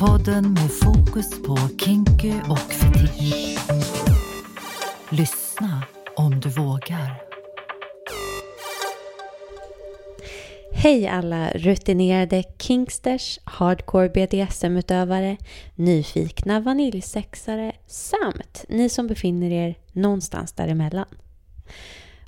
Podden 0.00 0.52
med 0.52 0.70
fokus 0.70 1.42
på 1.42 1.56
kinky 1.56 2.32
och 2.50 2.58
fetisch. 2.58 3.58
Lyssna 5.10 5.82
om 6.16 6.40
du 6.40 6.48
vågar. 6.48 7.22
Hej 10.72 11.08
alla 11.08 11.50
rutinerade 11.50 12.44
kinksters, 12.58 13.38
hardcore 13.44 14.08
BDSM-utövare, 14.08 15.36
nyfikna 15.74 16.60
vaniljsexare 16.60 17.72
samt 17.86 18.64
ni 18.68 18.88
som 18.88 19.06
befinner 19.06 19.50
er 19.50 19.74
någonstans 19.92 20.52
däremellan. 20.52 21.08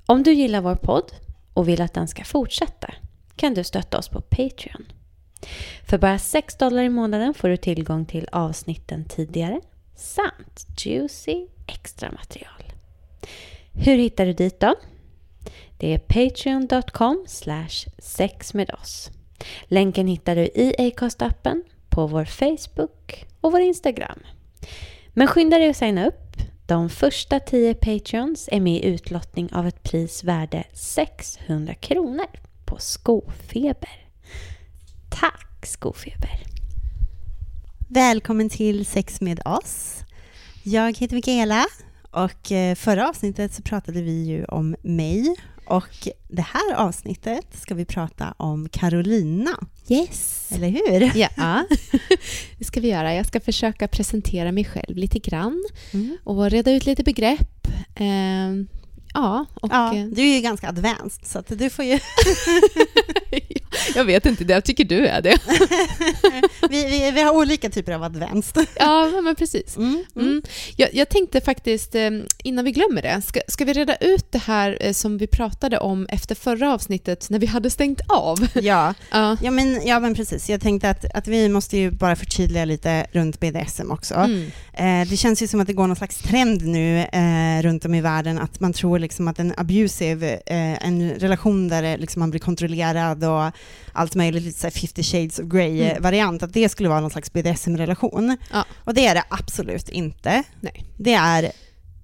Om 0.07 0.23
du 0.23 0.33
gillar 0.33 0.61
vår 0.61 0.77
podd 0.77 1.13
och 1.55 1.69
vill 1.69 1.83
att 1.83 1.95
den 1.95 2.09
ska 2.09 2.25
fortsätta 2.25 2.95
kan 3.37 3.55
du 3.55 3.65
stötta 3.65 3.99
oss 3.99 4.09
på 4.09 4.21
Patreon. 4.21 4.85
För 5.89 5.99
bara 5.99 6.19
6 6.19 6.57
dollar 6.57 6.83
i 6.83 6.89
månaden 6.89 7.35
får 7.35 7.49
du 7.49 7.57
tillgång 7.57 8.07
till 8.07 8.29
avsnitten 8.33 9.05
tidigare 9.05 9.61
samt 9.97 10.67
juicy 10.79 11.47
extra 11.67 12.11
material. 12.11 12.63
Hur 13.73 13.97
hittar 13.97 14.27
du 14.27 14.33
dit 14.33 14.61
då? 14.61 14.75
Det 15.79 15.95
är 15.95 15.99
patreon.com 15.99 17.27
sex 17.99 18.55
med 18.55 18.71
oss. 18.71 19.11
Länken 19.65 20.07
hittar 20.07 20.37
du 20.37 20.43
i 20.43 20.75
Acast-appen, 20.79 21.63
på 21.89 22.07
vår 22.07 22.25
Facebook 22.25 23.27
och 23.41 23.53
vår 23.53 23.61
Instagram. 23.61 24.19
Men 25.09 25.27
skynda 25.27 25.59
dig 25.59 25.69
att 25.69 25.77
signa 25.77 26.07
upp. 26.07 26.37
De 26.67 26.91
första 26.91 27.41
10 27.41 27.75
Patreons 27.75 28.49
är 28.53 28.61
med 28.61 28.85
i 28.85 28.87
utlottning 28.87 29.53
av 29.53 29.67
ett 29.67 29.83
pris 29.83 30.25
värde 30.25 30.65
600 30.73 31.75
kronor 31.75 32.27
på 32.65 32.79
Skofeber. 32.79 34.07
Tack 35.13 35.67
Skofeber! 35.67 36.41
Välkommen 37.89 38.49
till 38.49 38.87
Sex 38.87 39.21
med 39.21 39.41
oss. 39.45 39.97
Jag 40.63 40.99
heter 40.99 41.15
Mikaela 41.17 41.67
och 42.11 42.53
eh, 42.53 42.75
förra 42.75 43.09
avsnittet 43.09 43.55
så 43.55 43.63
pratade 43.63 44.03
vi 44.03 44.25
ju 44.25 44.45
om 44.45 44.77
mig 44.83 45.37
och 45.67 46.09
det 46.29 46.43
här 46.43 46.75
avsnittet 46.75 47.47
ska 47.61 47.75
vi 47.75 47.85
prata 47.85 48.35
om 48.37 48.69
Carolina. 48.69 49.51
Yes! 49.89 50.49
Eller 50.53 50.69
hur? 50.69 51.13
Ja, 51.19 51.65
det 52.59 52.65
ska 52.65 52.81
vi 52.81 52.89
göra. 52.89 53.15
Jag 53.15 53.27
ska 53.27 53.41
försöka 53.41 53.89
presentera 53.89 54.53
mig 54.53 54.65
själv 54.65 54.97
lite 54.97 55.19
grann 55.19 55.65
Mm. 55.93 56.17
och 56.25 56.51
reda 56.51 56.73
ut 56.73 56.87
lite 56.87 57.03
begrepp. 57.03 57.67
Eh, 57.95 58.53
ja, 59.15 59.47
och... 59.55 59.73
Ja, 59.73 59.97
eh, 59.97 60.05
du 60.07 60.23
är 60.23 60.35
ju 60.37 60.41
ganska 60.41 60.69
advanced 60.69 61.27
så 61.27 61.39
att 61.39 61.59
du 61.59 61.71
får 61.71 61.85
ju... 61.85 61.99
jag 63.95 64.05
vet 64.05 64.27
inte, 64.27 64.45
det. 64.45 64.53
jag 64.53 64.65
tycker 64.65 64.85
du 64.85 65.07
är 65.07 65.23
det. 65.23 65.39
vi, 66.71 66.85
vi, 66.85 67.11
vi 67.11 67.23
har 67.23 67.37
olika 67.37 67.71
typer 67.71 67.93
av 67.93 68.03
advanced. 68.03 68.67
Ja, 68.75 69.21
men 69.23 69.35
precis. 69.35 69.77
Mm. 69.77 70.05
Mm. 70.17 70.29
Mm. 70.29 70.43
Jag, 70.77 70.95
jag 70.95 71.09
tänkte 71.09 71.41
faktiskt, 71.41 71.95
eh, 71.95 72.11
innan 72.43 72.65
vi 72.65 72.73
glömmer 72.73 73.03
det, 73.03 73.23
ska, 73.23 73.41
ska 73.49 73.65
vi 73.65 73.73
reda 73.73 73.97
ut 73.97 74.33
det 74.33 74.39
här 74.39 74.79
eh, 74.81 74.93
som 74.93 75.19
vi 75.19 75.27
pratade 75.27 75.79
om 75.79 76.07
efter 76.07 76.35
förra 76.35 76.75
avsnittet 76.75 77.31
när 77.31 77.39
vi 77.39 77.47
hade 77.47 77.71
stängt 77.71 78.01
av? 78.09 78.49
Ja, 78.55 78.95
Ja. 79.11 79.37
ja, 79.43 79.51
men, 79.51 79.87
ja 79.87 80.01
men 80.01 80.15
precis. 80.15 80.51
Jag 80.51 80.61
tänkte 80.61 80.91
att, 80.91 81.05
att 81.15 81.29
vi 81.29 81.49
måste 81.49 81.79
ju 81.79 81.91
bara 81.91 82.17
förtydliga 82.17 82.65
lite 82.65 83.07
runt 83.13 83.41
BDSM 83.41 83.91
också. 83.91 84.15
Mm. 84.15 84.51
Eh, 84.73 85.09
det 85.11 85.17
känns 85.17 85.43
ju 85.43 85.47
som 85.47 85.61
att 85.61 85.67
det 85.67 85.73
går 85.73 85.87
någon 85.87 85.97
slags 85.97 86.19
trend 86.19 86.67
nu 86.67 86.99
eh, 86.99 87.63
runt 87.63 87.85
om 87.85 87.95
i 87.95 88.01
världen 88.01 88.39
att 88.39 88.61
man 88.61 88.73
tror 88.73 88.99
liksom 88.99 89.29
att 89.29 89.39
en 89.39 89.55
abusive, 89.57 90.33
eh, 90.47 90.87
en 90.87 91.11
relation 91.11 91.69
där 91.69 91.83
det 91.83 91.97
liksom 91.97 92.21
man 92.21 92.31
blir 92.31 92.41
kontrollerad 92.41 93.25
och 93.25 93.53
allt 93.93 94.15
möjligt, 94.15 94.43
lite 94.43 94.59
så 94.61 94.67
här 94.67 94.71
50 94.73 95.03
shades 95.03 95.39
of 95.39 95.47
grey-variant, 95.47 96.43
att 96.43 96.53
det 96.53 96.69
skulle 96.69 96.89
vara 96.89 97.01
någon 97.01 97.11
slags 97.11 97.33
BDSM-relation. 97.33 98.37
Ja. 98.53 98.65
Och 98.85 98.95
det 98.95 99.07
är 99.07 99.15
det 99.15 99.25
absolut 99.31 99.89
inte. 99.89 100.43
Nej. 100.61 100.85
Det 100.99 101.15
är 101.15 101.53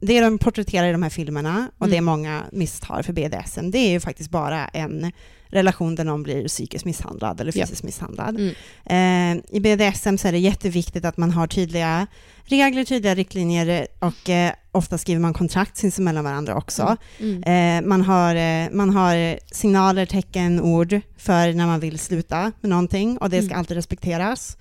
det 0.01 0.21
de 0.21 0.39
porträtterar 0.39 0.89
i 0.89 0.93
de 0.93 1.03
här 1.03 1.11
filmerna 1.11 1.71
och 1.79 1.87
Mm. 1.87 1.97
det 1.97 2.01
många 2.01 2.43
misstar 2.53 3.03
för 3.03 3.13
BDSM, 3.13 3.71
det 3.71 3.79
är 3.79 3.91
ju 3.91 4.01
faktiskt 4.01 4.31
bara 4.31 4.69
en 4.69 5.13
relation 5.51 5.95
där 5.95 6.05
någon 6.05 6.23
blir 6.23 6.49
psykiskt 6.49 6.85
misshandlad 6.85 7.41
eller 7.41 7.53
Ja. 7.57 7.65
fysiskt 7.67 7.83
misshandlad. 7.83 8.37
Mm. 8.41 9.39
Eh, 9.41 9.45
I 9.57 9.61
BDSM 9.61 10.19
så 10.19 10.29
är 10.29 10.33
det 10.33 10.39
jätteviktigt 10.39 11.05
att 11.05 11.17
man 11.17 11.31
har 11.31 11.47
tydliga 11.47 12.07
regler, 12.45 12.85
tydliga 12.85 13.15
riktlinjer 13.15 13.87
och 13.99 14.31
eh, 14.31 14.53
ofta 14.79 14.99
skriver 14.99 15.21
man 15.21 15.35
kontrakt 15.35 15.77
sinsemellan 15.77 16.25
varandra 16.25 16.55
också. 16.57 16.97
Mm. 17.19 17.43
Eh, 17.83 17.89
man, 17.89 18.03
har, 18.03 18.35
eh, 18.35 18.69
man 18.73 18.91
har 18.91 19.39
signaler, 19.55 20.07
tecken, 20.07 20.61
ord 20.61 21.01
för 21.17 21.53
när 21.53 21.67
man 21.67 21.81
vill 21.81 21.99
sluta 21.99 22.53
med 22.61 22.71
någonting 22.71 23.19
och 23.19 23.31
det 23.31 23.43
ska 23.43 23.51
Mm. 23.51 23.59
alltid 23.59 23.77
respekteras. 23.77 24.57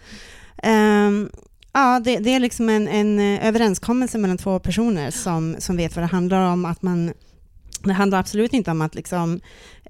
Ehm, 0.64 1.30
ja, 1.74 2.00
det, 2.06 2.18
det 2.18 2.30
är 2.36 2.40
liksom 2.40 2.70
en, 2.70 2.88
en 2.88 3.20
eh, 3.20 3.48
överenskommelse 3.48 4.18
mellan 4.18 4.38
två 4.38 4.60
personer 4.60 5.12
som, 5.12 5.56
som 5.60 5.78
vet 5.78 5.96
vad 5.96 6.04
det 6.04 6.08
handlar 6.08 6.42
om. 6.52 6.66
Att 6.66 6.82
man, 6.82 7.14
det 7.84 7.94
handlar 7.94 8.20
absolut 8.20 8.54
inte 8.54 8.72
om 8.72 8.82
att 8.82 8.96
liksom, 8.96 9.40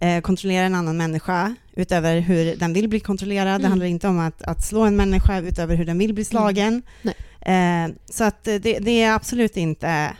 eh, 0.02 0.22
kontrollera 0.22 0.66
en 0.66 0.76
annan 0.76 0.98
människa 0.98 1.56
utöver 1.76 2.20
hur 2.20 2.56
den 2.56 2.74
vill 2.74 2.90
bli 2.90 3.00
kontrollerad. 3.00 3.48
Det 3.62 3.66
Mm. 3.66 3.70
handlar 3.72 3.86
inte 3.88 4.08
om 4.08 4.20
att, 4.20 4.42
att 4.44 4.66
slå 4.66 4.82
en 4.86 4.96
människa 4.96 5.40
utöver 5.40 5.76
hur 5.76 5.86
den 5.86 5.98
vill 5.98 6.14
bli 6.14 6.26
slagen. 6.26 6.82
Eh, 7.48 7.96
så 8.10 8.24
att 8.24 8.48
eh, 8.48 8.56
det, 8.56 8.80
det 8.80 9.02
är 9.04 9.14
absolut 9.14 9.58
inte 9.58 10.18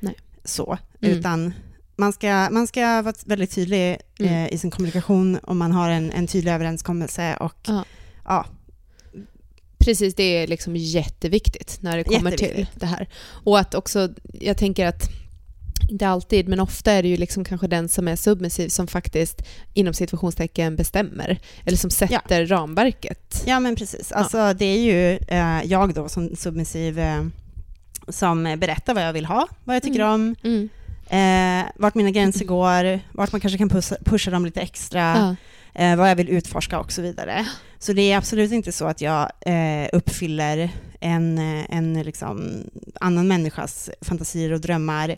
Nej. 0.00 0.14
så, 0.44 0.78
Mm. 1.02 1.18
utan 1.18 1.54
man 1.96 2.12
ska, 2.12 2.48
man 2.50 2.66
ska 2.66 3.02
vara 3.02 3.14
väldigt 3.26 3.50
tydlig 3.54 3.90
eh, 3.92 4.32
Mm. 4.32 4.48
i 4.54 4.58
sin 4.58 4.70
kommunikation 4.70 5.38
om 5.42 5.58
man 5.58 5.72
har 5.72 5.90
en, 5.90 6.10
en 6.12 6.26
tydlig 6.26 6.52
överenskommelse 6.52 7.36
och 7.36 7.56
Ja. 7.66 7.84
ja, 8.24 8.46
Precis, 9.78 10.14
det 10.14 10.22
är 10.22 10.46
liksom 10.46 10.76
jätteviktigt 10.76 11.78
när 11.80 11.96
det 11.96 12.04
kommer 12.04 12.30
till 12.30 12.66
det 12.74 12.86
här. 12.86 13.08
Och 13.26 13.58
att 13.58 13.74
också, 13.74 14.08
jag 14.32 14.56
tänker 14.58 14.86
att 14.86 15.08
inte 15.90 16.08
alltid, 16.08 16.48
men 16.48 16.60
ofta 16.60 16.92
är 16.92 17.02
det 17.02 17.08
ju 17.08 17.16
liksom 17.16 17.44
kanske 17.44 17.66
den 17.66 17.88
som 17.88 18.08
är 18.08 18.16
submissiv 18.16 18.68
som 18.68 18.86
faktiskt 18.86 19.42
inom 19.74 19.94
situationstecken 19.94 20.76
bestämmer. 20.76 21.38
Eller 21.64 21.76
som 21.76 21.90
sätter 21.90 22.46
ramverket. 22.46 23.42
Ja, 23.46 23.60
men 23.60 23.76
precis. 23.76 24.12
Alltså, 24.12 24.52
Det 24.54 24.64
är 24.64 24.78
ju 24.78 25.18
eh, 25.28 25.62
jag 25.64 25.94
då 25.94 26.08
som 26.08 26.36
submissiv 26.36 26.98
eh, 26.98 27.24
som 28.08 28.42
berättar 28.58 28.94
vad 28.94 29.02
jag 29.02 29.12
vill 29.12 29.24
ha, 29.26 29.48
vad 29.64 29.76
jag 29.76 29.82
tycker 29.82 30.00
om, 30.02 30.34
Mm. 30.42 30.68
eh, 31.08 31.70
vart 31.76 31.94
mina 31.94 32.10
gränser 32.10 32.44
går, 32.44 33.00
vart 33.12 33.32
man 33.32 33.40
kanske 33.40 33.58
kan 33.58 33.68
pusha, 33.68 33.96
pusha 34.04 34.30
dem 34.30 34.44
lite 34.44 34.60
extra, 34.60 35.00
Ja. 35.74 35.82
eh, 35.82 35.96
vad 35.96 36.10
jag 36.10 36.16
vill 36.16 36.28
utforska 36.28 36.78
och 36.78 36.92
så 36.92 37.02
vidare. 37.02 37.46
Så 37.78 37.92
det 37.92 38.12
är 38.12 38.16
absolut 38.18 38.52
inte 38.52 38.72
så 38.72 38.86
att 38.86 39.00
jag 39.00 39.30
eh, 39.46 39.88
uppfyller 39.92 40.70
en, 41.00 41.38
en 41.68 42.02
liksom 42.02 42.62
annan 43.00 43.28
människas 43.28 43.90
fantasier 44.00 44.52
och 44.52 44.60
drömmar 44.60 45.16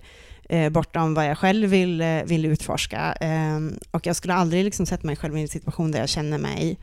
eh, 0.48 0.68
bortom 0.70 1.14
vad 1.14 1.26
jag 1.26 1.38
själv 1.38 1.68
vill, 1.70 2.00
eh, 2.00 2.22
vill 2.24 2.44
utforska. 2.44 3.12
Eh, 3.20 3.60
och 3.90 4.06
jag 4.06 4.16
skulle 4.16 4.34
aldrig 4.34 4.64
liksom 4.64 4.86
sätta 4.86 5.06
mig 5.06 5.16
själv 5.16 5.38
i 5.38 5.42
en 5.42 5.48
situation 5.48 5.90
där 5.90 6.00
jag 6.00 6.08
känner 6.08 6.38
mig 6.38 6.78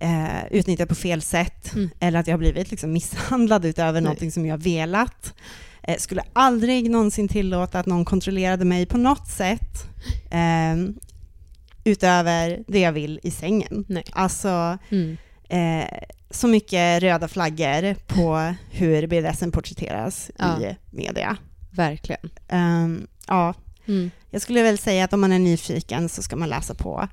eh, 0.00 0.46
utnyttjad 0.50 0.88
på 0.88 0.94
fel 0.94 1.22
sätt 1.22 1.74
Mm. 1.74 1.90
eller 2.00 2.18
att 2.20 2.26
jag 2.26 2.32
har 2.34 2.38
blivit 2.38 2.70
liksom 2.70 2.92
misshandlad 2.92 3.64
utöver 3.64 3.92
Nej. 3.92 4.02
någonting 4.02 4.32
som 4.32 4.46
jag 4.46 4.58
velat. 4.58 5.34
Eh, 5.82 5.96
skulle 5.98 6.22
aldrig 6.32 6.90
någonsin 6.90 7.28
tillåta 7.28 7.78
att 7.80 7.86
någon 7.86 8.04
kontrollerade 8.04 8.64
mig 8.64 8.86
på 8.86 8.98
något 8.98 9.28
sätt 9.28 9.88
eh, 10.30 10.76
utöver 11.84 12.64
det 12.68 12.78
jag 12.80 12.92
vill 12.92 13.20
i 13.22 13.30
sängen. 13.30 13.84
Nej. 13.88 14.04
Alltså, 14.12 14.78
Mm. 14.90 15.16
eh, 15.48 15.88
så 16.30 16.48
mycket 16.48 17.02
röda 17.02 17.28
flaggor 17.28 17.94
på 18.06 18.54
hur 18.70 19.06
BDSM 19.06 19.50
porträtteras 19.50 20.30
Ja. 20.38 20.60
i 20.60 20.76
media. 20.90 21.36
Verkligen. 21.76 22.30
Ehm, 22.48 23.06
ja, 23.28 23.54
Mm. 23.88 24.10
jag 24.30 24.42
skulle 24.42 24.62
väl 24.62 24.78
säga 24.78 25.04
att 25.04 25.12
om 25.12 25.20
man 25.20 25.32
är 25.32 25.38
nyfiken 25.38 26.08
så 26.08 26.22
ska 26.22 26.36
man 26.36 26.48
läsa 26.48 26.74
på 26.74 27.08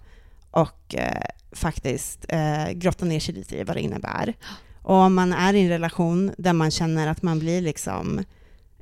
och 0.52 0.96
eh, 0.96 1.24
faktiskt 1.52 2.26
eh, 2.30 2.72
grotta 2.72 3.06
ner 3.06 3.20
sig 3.20 3.34
lite 3.36 3.58
i 3.58 3.64
vad 3.64 3.76
det 3.76 3.82
innebär. 3.82 4.34
Och 4.82 4.96
om 4.96 5.14
man 5.16 5.34
är 5.34 5.54
i 5.54 5.62
en 5.62 5.70
relation 5.70 6.32
där 6.38 6.54
man 6.54 6.72
känner 6.72 7.08
att 7.08 7.22
man 7.22 7.40
blir 7.40 7.62
liksom 7.62 8.24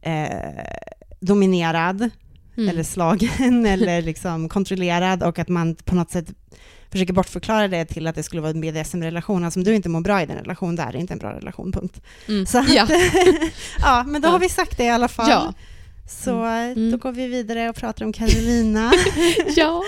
eh, 0.02 0.66
dominerad 1.20 2.10
Mm. 2.58 2.70
eller 2.70 2.84
slagen 2.84 3.66
eller 3.74 4.02
liksom 4.02 4.50
kontrollerad 4.50 5.24
och 5.24 5.40
att 5.40 5.48
man 5.50 5.76
på 5.76 5.96
något 5.96 6.12
sätt 6.12 6.28
försöker 6.92 7.14
bortförklara 7.14 7.68
det 7.68 7.86
till 7.86 8.08
att 8.08 8.16
det 8.16 8.24
skulle 8.24 8.42
vara 8.42 8.52
en 8.52 8.62
BDSM-relation. 8.62 9.44
Alltså 9.46 9.60
om 9.60 9.64
du 9.64 9.76
inte 9.76 9.90
mår 9.90 10.02
bra 10.02 10.22
i 10.22 10.26
den 10.26 10.38
relation, 10.38 10.76
det 10.76 10.84
är 10.84 10.96
inte 10.96 11.14
en 11.14 11.20
bra 11.20 11.34
relation, 11.34 11.72
punkt. 11.72 12.02
Mm. 12.28 12.46
Så 12.46 12.60
att, 12.60 12.74
Ja. 12.74 12.88
ja, 13.82 14.04
men 14.08 14.22
då 14.22 14.28
har 14.30 14.40
vi 14.40 14.50
sagt 14.50 14.78
det 14.78 14.84
i 14.84 14.90
alla 14.90 15.08
fall. 15.08 15.30
Ja. 15.30 15.54
Så 16.08 16.32
Mm. 16.44 16.92
då 16.92 16.98
går 16.98 17.12
vi 17.12 17.28
vidare 17.28 17.70
och 17.70 17.76
pratar 17.76 18.06
om 18.06 18.14
Carolina. 18.14 18.92
ja. 19.56 19.84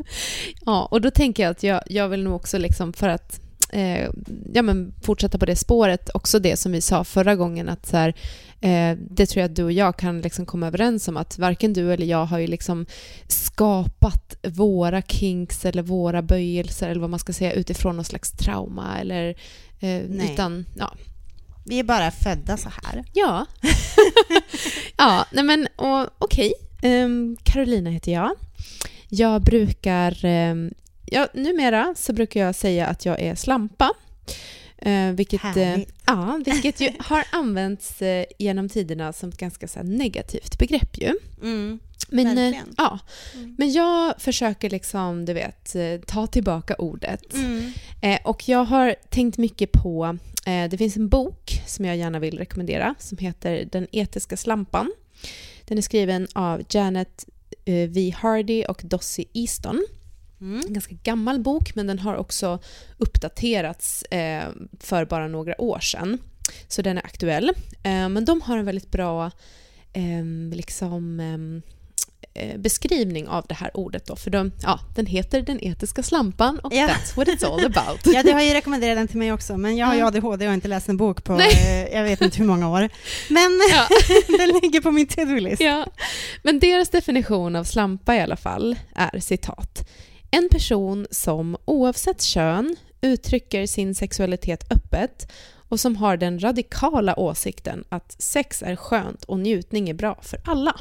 ja, 0.66 0.88
och 0.90 1.00
då 1.00 1.10
tänker 1.10 1.42
jag 1.42 1.50
att 1.50 1.62
jag, 1.62 1.82
jag 1.86 2.08
vill 2.08 2.24
nog 2.24 2.34
också 2.34 2.58
liksom 2.58 2.92
för 2.92 3.08
att 3.08 3.40
eh, 3.68 4.10
ja, 4.54 4.62
men 4.62 4.92
fortsätta 5.02 5.38
på 5.38 5.46
det 5.46 5.56
spåret, 5.56 6.10
också 6.14 6.38
det 6.38 6.56
som 6.56 6.72
vi 6.72 6.80
sa 6.80 7.04
förra 7.04 7.36
gången, 7.36 7.68
att 7.68 7.86
så 7.86 7.96
här, 7.96 8.14
eh, 8.60 8.98
det 9.10 9.26
tror 9.26 9.40
jag 9.40 9.50
att 9.50 9.56
du 9.56 9.64
och 9.64 9.72
jag 9.72 9.96
kan 9.96 10.20
liksom 10.20 10.46
komma 10.46 10.66
överens 10.66 11.08
om, 11.08 11.16
att 11.16 11.38
varken 11.38 11.72
du 11.72 11.92
eller 11.92 12.06
jag 12.06 12.26
har 12.26 12.38
ju 12.38 12.46
liksom 12.46 12.86
skapat 13.26 14.36
våra 14.42 15.02
kinks 15.02 15.64
eller 15.64 15.82
våra 15.82 16.22
böjelser, 16.22 16.88
eller 16.88 17.00
vad 17.00 17.10
man 17.10 17.18
ska 17.18 17.32
säga, 17.32 17.52
utifrån 17.52 17.96
någon 17.96 18.04
slags 18.04 18.32
trauma, 18.32 18.98
eller, 19.00 19.34
eh, 19.80 20.00
utan, 20.00 20.66
ja, 20.76 20.94
Vi 21.64 21.78
är 21.78 21.84
bara 21.84 22.10
födda 22.10 22.56
så 22.56 22.68
här. 22.82 23.04
Ja. 23.12 23.46
ja, 24.96 25.26
nej 25.32 25.44
men 25.44 25.68
okej. 26.18 26.52
Ehm, 26.82 27.36
Carolina 27.42 27.90
heter 27.90 28.12
jag. 28.12 28.30
Jag 29.08 29.42
brukar... 29.42 30.24
Um, 30.24 30.70
ja, 31.12 31.28
numera 31.34 31.94
så 31.96 32.12
brukar 32.12 32.40
jag 32.40 32.54
säga 32.54 32.86
att 32.86 33.04
jag 33.06 33.20
är 33.20 33.34
slampa. 33.34 33.90
Uh, 34.86 35.12
vilket, 35.12 35.44
eh, 35.44 35.50
Härligt. 35.50 35.94
ja, 36.06 36.40
vilket 36.46 36.80
ju 36.80 36.90
har 36.98 37.24
använts 37.32 38.02
eh, 38.02 38.24
genom 38.38 38.68
tiderna 38.68 39.12
som 39.12 39.28
ett 39.28 39.36
ganska 39.38 39.68
så 39.68 39.78
här, 39.78 39.86
negativt 39.86 40.58
begrepp 40.58 40.98
ju. 40.98 41.14
Mm. 41.42 41.78
Men, 42.08 42.38
eh, 42.38 42.60
ja, 42.76 42.98
Mm. 43.34 43.54
men 43.58 43.72
jag 43.72 44.14
försöker 44.20 44.70
liksom, 44.70 45.24
du 45.24 45.32
vet, 45.32 45.74
eh, 45.74 46.00
ta 46.06 46.26
tillbaka 46.26 46.74
ordet. 46.74 47.34
Mm. 47.34 47.72
Eh, 48.02 48.18
och 48.24 48.48
jag 48.48 48.64
har 48.64 48.94
tänkt 49.10 49.38
mycket 49.38 49.72
på, 49.72 50.18
eh, 50.46 50.68
det 50.70 50.78
finns 50.78 50.96
en 50.96 51.08
bok 51.08 51.62
som 51.66 51.84
jag 51.84 51.96
gärna 51.96 52.18
vill 52.18 52.38
rekommendera 52.38 52.94
som 52.98 53.18
heter 53.18 53.68
Den 53.72 53.86
etiska 53.92 54.36
slampan. 54.36 54.92
Den 55.64 55.78
är 55.78 55.82
skriven 55.82 56.28
av 56.34 56.62
Janet 56.70 57.24
eh, 57.64 57.88
V. 57.88 58.14
Hardy 58.16 58.64
och 58.64 58.80
Dossie 58.84 59.24
Easton. 59.32 59.84
Mm. 60.40 60.62
En 60.66 60.72
ganska 60.72 60.94
gammal 61.02 61.40
bok 61.40 61.74
men 61.74 61.86
den 61.86 61.98
har 61.98 62.14
också 62.16 62.58
uppdaterats 62.98 64.02
eh, 64.02 64.44
för 64.80 65.04
bara 65.04 65.28
några 65.28 65.60
år 65.60 65.78
sedan. 65.80 66.18
Så 66.68 66.82
den 66.82 66.98
är 66.98 67.04
aktuell. 67.04 67.48
Eh, 67.82 68.08
men 68.08 68.24
de 68.24 68.40
har 68.42 68.58
en 68.58 68.64
väldigt 68.64 68.90
bra 68.90 69.30
eh, 69.92 70.24
liksom, 70.56 71.20
ehm, 71.20 71.62
eh, 72.34 72.58
beskrivning 72.58 73.28
av 73.28 73.44
det 73.48 73.54
här 73.54 73.70
ordet. 73.76 74.06
Då, 74.06 74.16
för 74.16 74.30
de, 74.30 74.52
ja, 74.62 74.80
den 74.96 75.06
heter 75.06 75.42
Den 75.42 75.64
etiska 75.64 76.02
slampan 76.02 76.58
och 76.58 76.74
Ja. 76.74 76.88
that's 76.88 77.16
what 77.16 77.28
it's 77.28 77.44
all 77.46 77.64
about. 77.66 78.00
Ja, 78.06 78.22
det 78.22 78.32
har 78.32 78.42
ju 78.42 78.52
rekommenderat 78.52 78.96
den 78.96 79.08
till 79.08 79.18
mig 79.18 79.32
också, 79.32 79.56
men 79.56 79.76
jag 79.76 79.86
har 79.86 79.94
ju. 79.94 80.02
ADHD 80.02 80.44
och 80.44 80.50
har 80.50 80.54
inte 80.54 80.68
läst 80.68 80.88
en 80.88 80.96
bok 80.96 81.24
på 81.24 81.34
Nej. 81.36 81.86
eh, 81.88 81.96
jag 81.96 82.04
vet 82.04 82.20
inte 82.20 82.38
hur 82.38 82.44
många 82.46 82.70
år. 82.70 82.88
Men 83.28 83.60
Ja. 83.70 83.86
den 84.38 84.48
ligger 84.62 84.80
på 84.80 84.90
min 84.90 85.06
to-do-list. 85.06 85.60
Ja, 85.60 85.86
men 86.42 86.58
deras 86.58 86.88
definition 86.88 87.56
av 87.56 87.64
slampa 87.64 88.16
i 88.16 88.20
alla 88.20 88.36
fall 88.36 88.76
är 88.94 89.20
citat. 89.20 89.88
En 90.30 90.48
person 90.48 91.06
som 91.10 91.56
oavsett 91.64 92.22
kön 92.22 92.76
uttrycker 93.00 93.66
sin 93.66 93.94
sexualitet 93.94 94.72
öppet 94.72 95.32
och 95.68 95.80
som 95.80 95.96
har 95.96 96.16
den 96.16 96.40
radikala 96.42 97.18
åsikten 97.18 97.84
att 97.88 98.16
sex 98.18 98.62
är 98.62 98.76
skönt 98.76 99.24
och 99.24 99.38
njutning 99.38 99.88
är 99.88 99.94
bra 99.94 100.18
för 100.22 100.40
alla. 100.44 100.76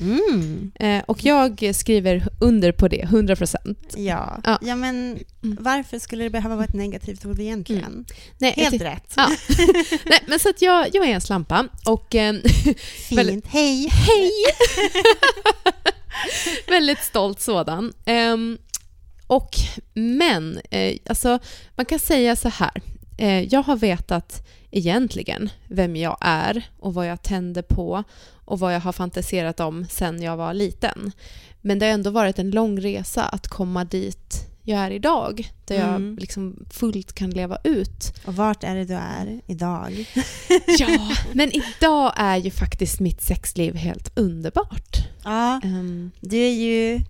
Mm. 0.00 0.72
Eh, 0.74 1.02
och 1.06 1.24
jag 1.24 1.70
skriver 1.74 2.28
under 2.40 2.72
på 2.72 2.88
det, 2.88 3.02
100 3.02 3.36
procent. 3.36 3.94
Ja. 3.96 4.40
Ja. 4.44 4.58
ja, 4.62 4.76
men 4.76 5.18
Mm. 5.44 5.56
varför 5.60 5.98
skulle 5.98 6.24
det 6.24 6.30
behöva 6.30 6.54
vara 6.56 6.64
ett 6.64 6.74
negativt 6.74 7.26
ord 7.26 7.40
egentligen? 7.40 8.04
Nej, 8.38 8.54
jag 8.56 8.70
Helt 8.70 8.82
rätt. 8.82 9.12
Ja. 9.16 9.28
Nej, 10.04 10.20
men 10.26 10.38
så 10.38 10.48
att 10.48 10.62
jag, 10.62 10.88
jag 10.94 11.08
är 11.08 11.14
en 11.14 11.20
slampa 11.20 11.68
och 11.86 12.14
eh, 12.14 12.34
Fint. 13.08 13.18
väldigt- 13.18 13.46
Hej! 13.46 13.88
Hej! 13.88 14.30
Väldigt 16.68 17.02
stolt 17.04 17.40
sådan. 17.40 17.92
Ehm, 18.04 18.58
och, 19.32 19.56
men, 19.94 20.60
eh, 20.70 20.96
alltså, 21.06 21.38
man 21.76 21.86
kan 21.86 21.98
säga 21.98 22.36
så 22.36 22.48
här. 22.48 22.82
Eh, 23.18 23.40
jag 23.42 23.62
har 23.62 23.76
vetat 23.76 24.46
egentligen 24.70 25.50
vem 25.68 25.96
jag 25.96 26.16
är 26.20 26.62
och 26.78 26.94
vad 26.94 27.06
jag 27.06 27.22
tänder 27.22 27.62
på 27.62 28.04
och 28.44 28.58
vad 28.58 28.74
jag 28.74 28.80
har 28.80 28.92
fantiserat 28.92 29.60
om 29.60 29.86
sen 29.90 30.22
jag 30.22 30.36
var 30.36 30.54
liten. 30.54 31.12
Men 31.60 31.78
det 31.78 31.86
har 31.86 31.92
ändå 31.92 32.10
varit 32.10 32.38
en 32.38 32.50
lång 32.50 32.80
resa 32.80 33.24
att 33.24 33.48
komma 33.48 33.84
dit 33.84 34.48
jag 34.64 34.80
är 34.80 34.90
idag. 34.90 35.48
Där 35.64 35.74
Mm. 35.76 35.90
jag 36.10 36.20
liksom 36.20 36.64
fullt 36.70 37.12
kan 37.12 37.30
leva 37.30 37.58
ut 37.64 38.12
Och 38.24 38.36
vart 38.36 38.64
är 38.64 38.74
det 38.74 38.84
du 38.84 38.94
är 38.94 39.40
idag? 39.46 40.06
Ja, 40.78 41.16
men 41.32 41.50
idag 41.52 42.12
är 42.16 42.36
ju 42.36 42.50
faktiskt 42.50 43.00
mitt 43.00 43.22
sexliv 43.22 43.74
helt 43.74 44.18
underbart. 44.18 44.96
Ja, 45.24 45.60
Ehm, 45.64 46.10
du 46.20 46.36
är 46.36 46.52
ju 46.52 47.00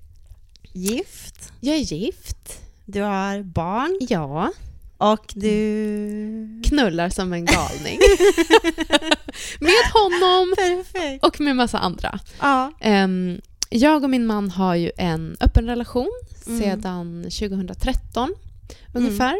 gift, 0.73 1.53
jag 1.61 1.77
är 1.77 1.81
gift. 1.81 2.61
du 2.85 3.01
har 3.03 3.43
barn 3.43 3.99
Ja, 4.01 4.53
och 4.99 5.33
du... 5.35 6.63
knullar 6.65 7.09
som 7.09 7.33
en 7.33 7.45
galning. 7.45 7.99
med 9.61 9.93
honom 9.93 10.55
Perfekt. 10.57 11.25
och 11.25 11.41
med 11.41 11.57
massa 11.57 11.79
andra. 11.79 12.19
Ja. 12.41 12.73
Ehm, 12.81 13.41
jag 13.71 14.05
och 14.05 14.11
min 14.11 14.27
man 14.27 14.51
har 14.51 14.75
ju 14.75 14.91
en 14.97 15.37
öppen 15.41 15.67
relation 15.67 16.11
Mm. 16.47 16.61
sedan 16.61 17.23
2013 17.23 18.35
ungefär. 18.95 19.35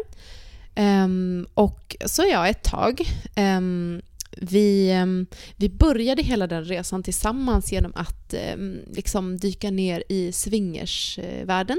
Ehm, 0.75 1.47
och 1.53 1.95
så 2.05 2.21
är 2.21 2.31
jag 2.31 2.49
ett 2.49 2.63
tag. 2.63 3.01
Ehm, 3.35 4.01
vi, 4.37 4.91
ehm, 4.91 5.25
vi 5.55 5.69
började 5.69 6.21
hela 6.21 6.47
den 6.47 6.65
resan 6.65 7.03
tillsammans 7.03 7.71
genom 7.71 7.93
att 7.95 8.33
ehm, 8.33 8.79
liksom 8.87 9.37
dyka 9.37 9.71
ner 9.71 10.03
i 10.09 10.31
swingersvärlden. 10.31 11.77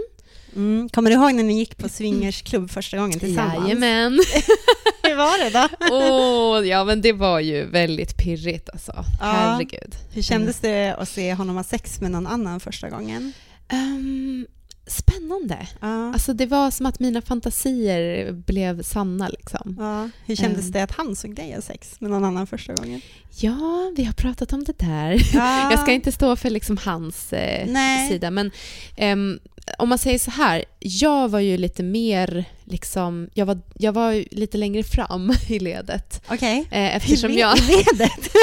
Mm. 0.56 0.88
Kommer 0.88 1.10
du 1.10 1.16
ihåg 1.16 1.34
när 1.34 1.42
ni 1.42 1.58
gick 1.58 1.76
på 1.76 1.88
swingersklubb 1.88 2.70
första 2.70 2.96
gången 2.96 3.20
tillsammans? 3.20 3.64
Jajamän. 3.64 4.12
Hur 5.02 5.16
var 5.16 5.44
det 5.44 5.50
då? 5.50 5.68
Åh, 5.94 6.68
ja 6.68 6.84
men 6.84 7.00
det 7.00 7.12
var 7.12 7.40
ju 7.40 7.64
väldigt 7.64 8.16
pirrigt 8.16 8.70
alltså. 8.70 9.04
Herregud. 9.20 9.96
Hur 10.12 10.22
kändes 10.22 10.60
det 10.60 10.94
att 10.94 11.08
se 11.08 11.34
honom 11.34 11.56
ha 11.56 11.64
sex 11.64 12.00
med 12.00 12.10
någon 12.10 12.26
annan 12.26 12.60
första 12.60 12.90
gången? 12.90 13.32
Ehm, 13.68 14.46
spännande. 14.86 15.66
Ja. 15.80 16.12
Alltså 16.12 16.32
det 16.32 16.46
var 16.46 16.70
som 16.70 16.86
att 16.86 17.00
mina 17.00 17.22
fantasier 17.22 18.32
blev 18.32 18.82
sanna 18.82 19.28
liksom. 19.28 19.76
ja. 19.78 20.08
Hur 20.26 20.36
kändes 20.36 20.64
Ehm. 20.64 20.70
det 20.72 20.82
att 20.82 20.92
han 20.96 21.16
såg 21.16 21.34
dig 21.34 21.52
ha 21.54 21.60
sex 21.62 22.00
med 22.00 22.10
någon 22.10 22.24
annan 22.24 22.46
första 22.46 22.74
gången? 22.74 23.00
Ja, 23.36 23.92
vi 23.96 24.04
har 24.04 24.12
pratat 24.12 24.52
om 24.52 24.64
det 24.64 24.78
där. 24.78 25.22
Ja. 25.34 25.70
Jag 25.70 25.80
ska 25.80 25.92
inte 25.92 26.12
stå 26.12 26.36
för 26.36 26.50
liksom 26.50 26.76
hans 26.76 27.32
eh, 27.32 27.68
sida, 28.08 28.30
men 28.30 28.50
ehm, 28.96 29.38
om 29.78 29.88
man 29.88 29.98
säger 29.98 30.18
så 30.18 30.30
här, 30.30 30.64
jag 30.78 31.28
var 31.28 31.40
ju 31.40 31.56
lite 31.56 31.82
mer 31.82 32.44
liksom, 32.64 33.28
jag 33.34 33.46
var, 33.46 33.60
jag 33.74 33.92
var 33.92 34.24
lite 34.30 34.58
längre 34.58 34.82
fram 34.82 35.32
i 35.48 35.58
ledet. 35.58 36.22
Okej. 36.28 36.58
Eh, 36.70 36.96
eftersom 36.96 37.30
I 37.30 37.40
jag... 37.40 37.58
ledet. 37.58 38.28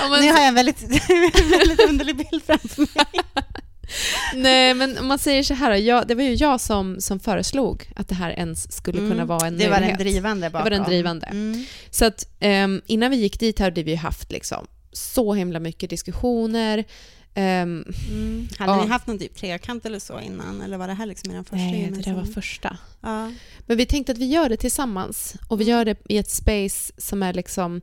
Ja, 0.00 0.08
men- 0.08 0.20
Nu 0.20 0.32
har 0.32 0.38
jag 0.38 0.48
en 0.48 0.54
väldigt, 0.54 0.82
väldigt 1.58 1.80
underlig 1.88 2.16
bild 2.16 2.42
framför 2.46 2.80
mig. 2.80 3.06
Nej, 4.34 4.74
men 4.74 4.98
om 4.98 5.06
man 5.06 5.18
säger 5.18 5.42
så 5.42 5.54
här, 5.54 5.74
jag, 5.74 6.08
det 6.08 6.14
var 6.14 6.22
ju 6.22 6.34
jag 6.34 6.60
som, 6.60 7.00
som 7.00 7.20
föreslog 7.20 7.90
att 7.96 8.08
det 8.08 8.14
här 8.14 8.30
ens 8.30 8.72
skulle 8.76 8.98
kunna 8.98 9.12
Mm. 9.14 9.26
vara 9.26 9.46
en 9.46 9.58
Det 9.58 9.64
var 9.68 9.70
den 9.70 9.80
möjlighet. 9.80 9.98
drivande 9.98 10.50
bakom. 10.50 10.64
var 10.64 10.70
den 10.70 10.82
drivande. 10.84 11.26
Mm. 11.26 11.64
Så 11.90 12.04
att 12.04 12.26
ehm, 12.40 12.80
innan 12.86 13.10
vi 13.10 13.16
gick 13.16 13.40
dit 13.40 13.58
hade 13.58 13.82
vi 13.82 13.94
haft 13.94 14.32
liksom 14.32 14.66
så 14.92 15.34
himla 15.34 15.60
mycket 15.60 15.90
diskussioner. 15.90 16.84
Ehm, 17.34 17.84
Mm. 18.10 18.48
Hade 18.58 18.72
Ja. 18.72 18.82
ni 18.82 18.88
haft 18.88 19.06
någon 19.06 19.18
typ 19.18 19.36
trekant 19.36 19.86
eller 19.86 19.98
så 19.98 20.20
innan? 20.20 20.60
Eller 20.62 20.76
var 20.78 20.88
det 20.88 20.94
här 20.94 21.06
liksom 21.06 21.30
er 21.34 21.42
första 21.42 21.56
nej, 21.56 21.90
det 21.96 22.02
där 22.02 22.14
var 22.14 22.24
första. 22.24 22.76
Ja. 23.00 23.32
Men 23.66 23.76
vi 23.76 23.86
tänkte 23.86 24.12
att 24.12 24.18
vi 24.18 24.26
gör 24.26 24.48
det 24.48 24.56
tillsammans 24.56 25.34
och 25.48 25.60
vi 25.60 25.64
gör 25.64 25.84
det 25.84 25.96
i 26.08 26.18
ett 26.18 26.30
space 26.30 26.92
som 26.98 27.22
är 27.22 27.32
liksom... 27.32 27.80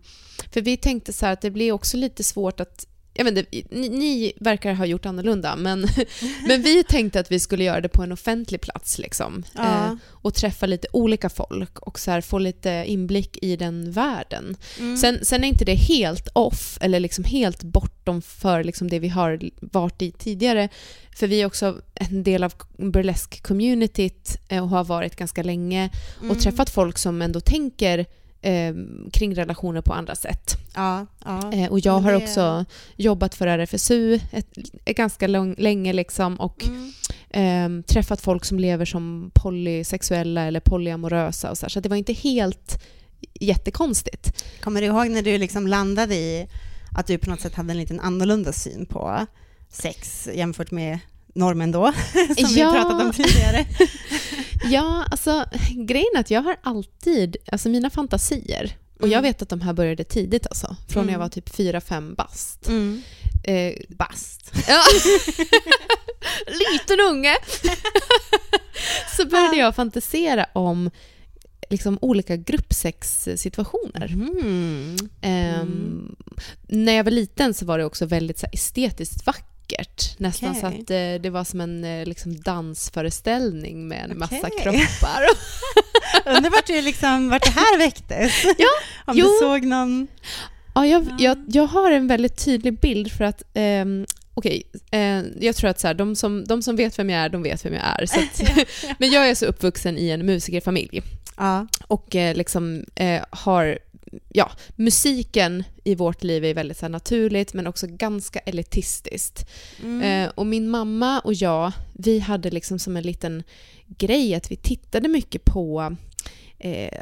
För 0.54 0.62
vi 0.62 0.78
tänkte 0.78 1.14
så 1.14 1.26
här 1.26 1.34
att 1.34 1.42
det 1.42 1.52
blir 1.52 1.72
också 1.72 1.98
lite 1.98 2.24
svårt 2.24 2.60
att... 2.60 2.86
Jag 3.18 3.24
vet 3.26 3.38
inte, 3.38 3.76
ni, 3.76 3.90
ni 3.90 4.34
verkar 4.40 4.74
ha 4.74 4.86
gjort 4.86 5.06
annorlunda, 5.06 5.56
men, 5.56 5.88
men 6.48 6.62
vi 6.62 6.84
tänkte 6.84 7.20
att 7.20 7.32
vi 7.32 7.40
skulle 7.40 7.64
göra 7.64 7.82
det 7.82 7.90
på 7.90 8.04
en 8.04 8.12
offentlig 8.12 8.62
plats 8.62 9.00
liksom. 9.00 9.44
Ja. 9.56 9.86
Eh, 9.86 9.94
och 10.06 10.34
träffa 10.34 10.66
lite 10.66 10.88
olika 10.94 11.30
folk 11.30 11.80
och 11.80 12.00
så 12.00 12.12
här, 12.12 12.22
få 12.22 12.40
lite 12.40 12.84
inblick 12.88 13.38
i 13.42 13.56
den 13.56 13.92
världen. 13.92 14.58
Mm. 14.80 14.98
Sen, 14.98 15.26
sen 15.26 15.44
är 15.44 15.48
inte 15.48 15.66
det 15.66 15.76
helt 15.76 16.28
off 16.34 16.78
eller 16.82 17.00
liksom 17.00 17.24
helt 17.24 17.64
bortom 17.64 18.22
för 18.22 18.64
liksom 18.64 18.90
det 18.90 19.00
vi 19.00 19.08
har 19.10 19.50
varit 19.60 20.02
i 20.02 20.12
tidigare. 20.12 20.70
För 21.16 21.28
vi 21.28 21.42
är 21.42 21.46
också 21.46 21.82
en 21.94 22.24
del 22.24 22.44
av 22.44 22.54
burlesk-communityt 22.78 24.38
eh, 24.50 24.64
och 24.64 24.70
har 24.70 24.84
varit 24.84 25.16
ganska 25.16 25.44
länge 25.44 25.90
och 26.18 26.24
Mm. 26.24 26.40
träffat 26.40 26.70
folk 26.70 26.98
som 26.98 27.22
ändå 27.22 27.40
tänker 27.40 28.06
eh, 28.42 28.74
kring 29.14 29.36
relationer 29.36 29.82
på 29.82 29.94
andra 29.94 30.16
sätt. 30.16 30.58
Ja, 30.76 31.06
ja. 31.26 31.54
Eh, 31.54 31.72
och 31.72 31.80
jag 31.80 32.00
har 32.00 32.12
det- 32.12 32.18
också 32.18 32.66
jobbat 32.96 33.36
för 33.36 33.48
RFSU 33.48 34.20
ett, 34.32 34.48
ett 34.86 34.98
ganska 34.98 35.28
lång, 35.28 35.56
länge 35.58 35.94
liksom 35.94 36.40
och 36.40 36.66
Mm. 36.68 37.80
eh, 37.80 37.84
träffat 37.86 38.22
folk 38.22 38.46
som 38.46 38.60
lever 38.60 38.86
som 38.86 39.32
polysexuella 39.34 40.42
eller 40.42 40.60
polyamorösa 40.60 41.50
och 41.52 41.58
så, 41.58 41.66
här. 41.66 41.70
så 41.70 41.80
det 41.80 41.90
var 41.90 41.96
inte 41.98 42.14
helt 42.14 42.84
jättekonstigt. 43.40 44.44
Kommer 44.62 44.82
du 44.82 44.88
ihåg 44.88 45.10
när 45.10 45.22
du 45.22 45.38
liksom 45.38 45.68
landade 45.68 46.16
i 46.16 46.48
att 46.98 47.08
du 47.08 47.18
på 47.18 47.30
något 47.30 47.42
sätt 47.42 47.56
hade 47.56 47.72
en 47.72 47.78
liten 47.78 48.00
annorlunda 48.00 48.54
syn 48.54 48.86
på 48.86 49.26
sex 49.70 50.28
jämfört 50.34 50.72
med 50.72 51.00
normen 51.36 51.72
då, 51.72 51.94
som 52.38 52.48
vi 52.54 52.60
Ja. 52.60 52.72
pratat 52.72 53.02
om 53.06 53.12
tidigare? 53.14 53.66
Ja, 54.64 55.06
alltså 55.12 55.46
grejen 55.88 56.12
är 56.16 56.20
att 56.20 56.32
jag 56.32 56.42
har 56.42 56.56
alltid, 56.64 57.38
alltså 57.52 57.70
mina 57.70 57.90
fantasier, 57.90 58.78
och 59.00 59.08
jag 59.08 59.12
Mm. 59.20 59.24
vet 59.24 59.42
att 59.42 59.50
de 59.50 59.62
här 59.62 59.74
började 59.74 60.04
tidigt 60.04 60.48
alltså, 60.48 60.76
från 60.90 61.06
när 61.06 61.14
jag 61.14 61.18
Mm. 61.20 61.26
var 61.26 61.30
typ 61.30 61.50
4-5 61.50 62.16
bast. 62.16 62.68
Mm. 62.68 63.02
Eh, 63.44 63.74
Bast. 63.90 64.52
ja. 64.68 64.82
Liten 66.48 67.00
unge! 67.10 67.36
så 69.18 69.26
började 69.26 69.58
jag 69.58 69.76
fantisera 69.76 70.46
om 70.54 70.92
liksom 71.70 71.98
olika 72.02 72.36
gruppsexsituationer. 72.36 74.06
Mm. 74.14 74.96
Ehm, 75.22 76.16
När 76.68 76.94
jag 76.94 77.04
var 77.04 77.12
liten 77.12 77.54
så 77.54 77.66
var 77.66 77.78
det 77.78 77.86
också 77.86 78.06
väldigt 78.06 78.40
så 78.40 78.46
här, 78.46 78.54
estetiskt 78.54 79.26
vackert. 79.26 79.44
Nästan 80.18 80.56
så 80.56 80.68
Okej. 80.68 80.80
att 80.82 80.92
eh, 80.92 81.22
det 81.22 81.30
var 81.30 81.44
som 81.44 81.62
en 81.62 81.84
eh, 81.84 82.06
liksom, 82.06 82.40
dansföreställning 82.42 83.88
med 83.88 84.12
en 84.12 84.20
massa 84.20 84.36
Okej. 84.38 84.60
kroppar. 84.64 85.26
Undrar 86.26 86.50
vart, 86.50 86.68
du 86.68 86.82
liksom, 86.82 87.30
vart 87.30 87.44
det 87.46 87.52
här 87.60 87.78
väcktes? 87.78 88.44
Ja, 88.58 88.68
Om 89.06 89.18
jo. 89.18 89.26
du 89.26 89.32
såg 89.42 89.64
någon... 89.66 90.08
Ja, 90.76 90.86
jag, 90.86 91.04
Ja. 91.04 91.16
jag, 91.20 91.38
jag 91.48 91.68
har 91.68 91.92
en 91.92 92.08
väldigt 92.08 92.46
tydlig 92.46 92.80
bild 92.80 93.12
för 93.12 93.24
att 93.24 93.44
ehm, 93.54 94.06
Okej, 94.34 94.64
eh, 94.92 95.22
jag 95.40 95.56
tror 95.56 95.70
att 95.70 95.80
så 95.80 95.88
här, 95.88 95.94
de, 95.94 96.16
som, 96.16 96.44
de 96.46 96.62
som 96.62 96.76
vet 96.76 97.00
vem 97.00 97.10
jag 97.10 97.22
är, 97.22 97.30
de 97.30 97.44
vet 97.44 97.66
vem 97.66 97.74
jag 97.74 97.84
är. 98.02 98.06
Så 98.06 98.20
att, 98.20 98.50
men 99.00 99.12
jag 99.12 99.30
är 99.30 99.36
så 99.36 99.46
uppvuxen 99.46 99.98
i 99.98 100.10
en 100.10 100.26
musikerfamilj 100.26 101.02
Ja. 101.38 101.68
och 101.88 102.16
eh, 102.16 102.36
liksom 102.36 102.86
eh, 102.96 103.24
har... 103.30 103.80
Ja, 104.30 104.52
musiken 104.76 105.64
i 105.84 105.96
vårt 105.96 106.24
liv 106.24 106.46
är 106.46 106.54
väldigt 106.54 106.78
så 106.78 106.88
naturligt 106.88 107.54
men 107.54 107.68
också 107.68 107.88
ganska 107.90 108.40
elitistiskt. 108.40 109.46
Mm. 109.84 110.02
Eh, 110.26 110.32
och 110.36 110.46
min 110.48 110.70
mamma 110.70 111.20
och 111.20 111.34
jag, 111.34 111.72
vi 111.94 112.20
hade 112.20 112.50
liksom 112.52 112.80
som 112.80 112.98
en 112.98 113.04
liten 113.04 113.44
grej 113.88 114.36
att 114.36 114.52
vi 114.52 114.56
tittade 114.56 115.08
mycket 115.08 115.46
på 115.46 115.96
Eh, 116.60 117.00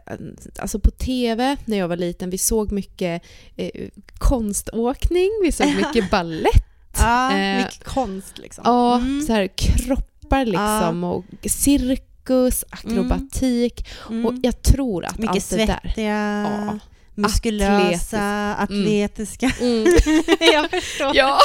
alltså 0.59 0.79
på 0.79 0.91
TV 0.91 1.57
när 1.65 1.77
jag 1.77 1.88
var 1.88 1.95
liten, 1.97 2.29
vi 2.29 2.38
såg 2.38 2.71
mycket 2.71 3.21
eh, 3.55 3.69
konståkning, 4.17 5.29
vi 5.43 5.51
såg 5.51 5.67
mycket 5.75 6.12
ballett. 6.12 6.65
ja, 6.97 7.38
eh, 7.38 7.57
mycket 7.57 7.83
konst 7.83 8.38
liksom. 8.38 8.62
Ja, 8.67 8.95
Mm. 8.97 9.21
så 9.21 9.33
här 9.33 9.50
kroppar 9.57 10.45
liksom 10.45 11.03
och 11.03 11.25
cirkus, 11.45 12.65
akrobatik. 12.69 13.88
Mm. 14.09 14.25
Och 14.25 14.33
jag 14.43 14.62
tror 14.62 15.05
att 15.05 15.17
mycket 15.17 15.35
allt 15.35 15.50
det 15.50 15.57
där... 15.65 15.79
svettiga, 15.83 16.41
Ja. 16.71 16.79
Muskulösa, 17.15 18.55
atletiska. 18.55 19.51
Mm. 19.62 19.84
jag 20.53 20.69
förstår. 20.69 21.12
Ja, 21.15 21.38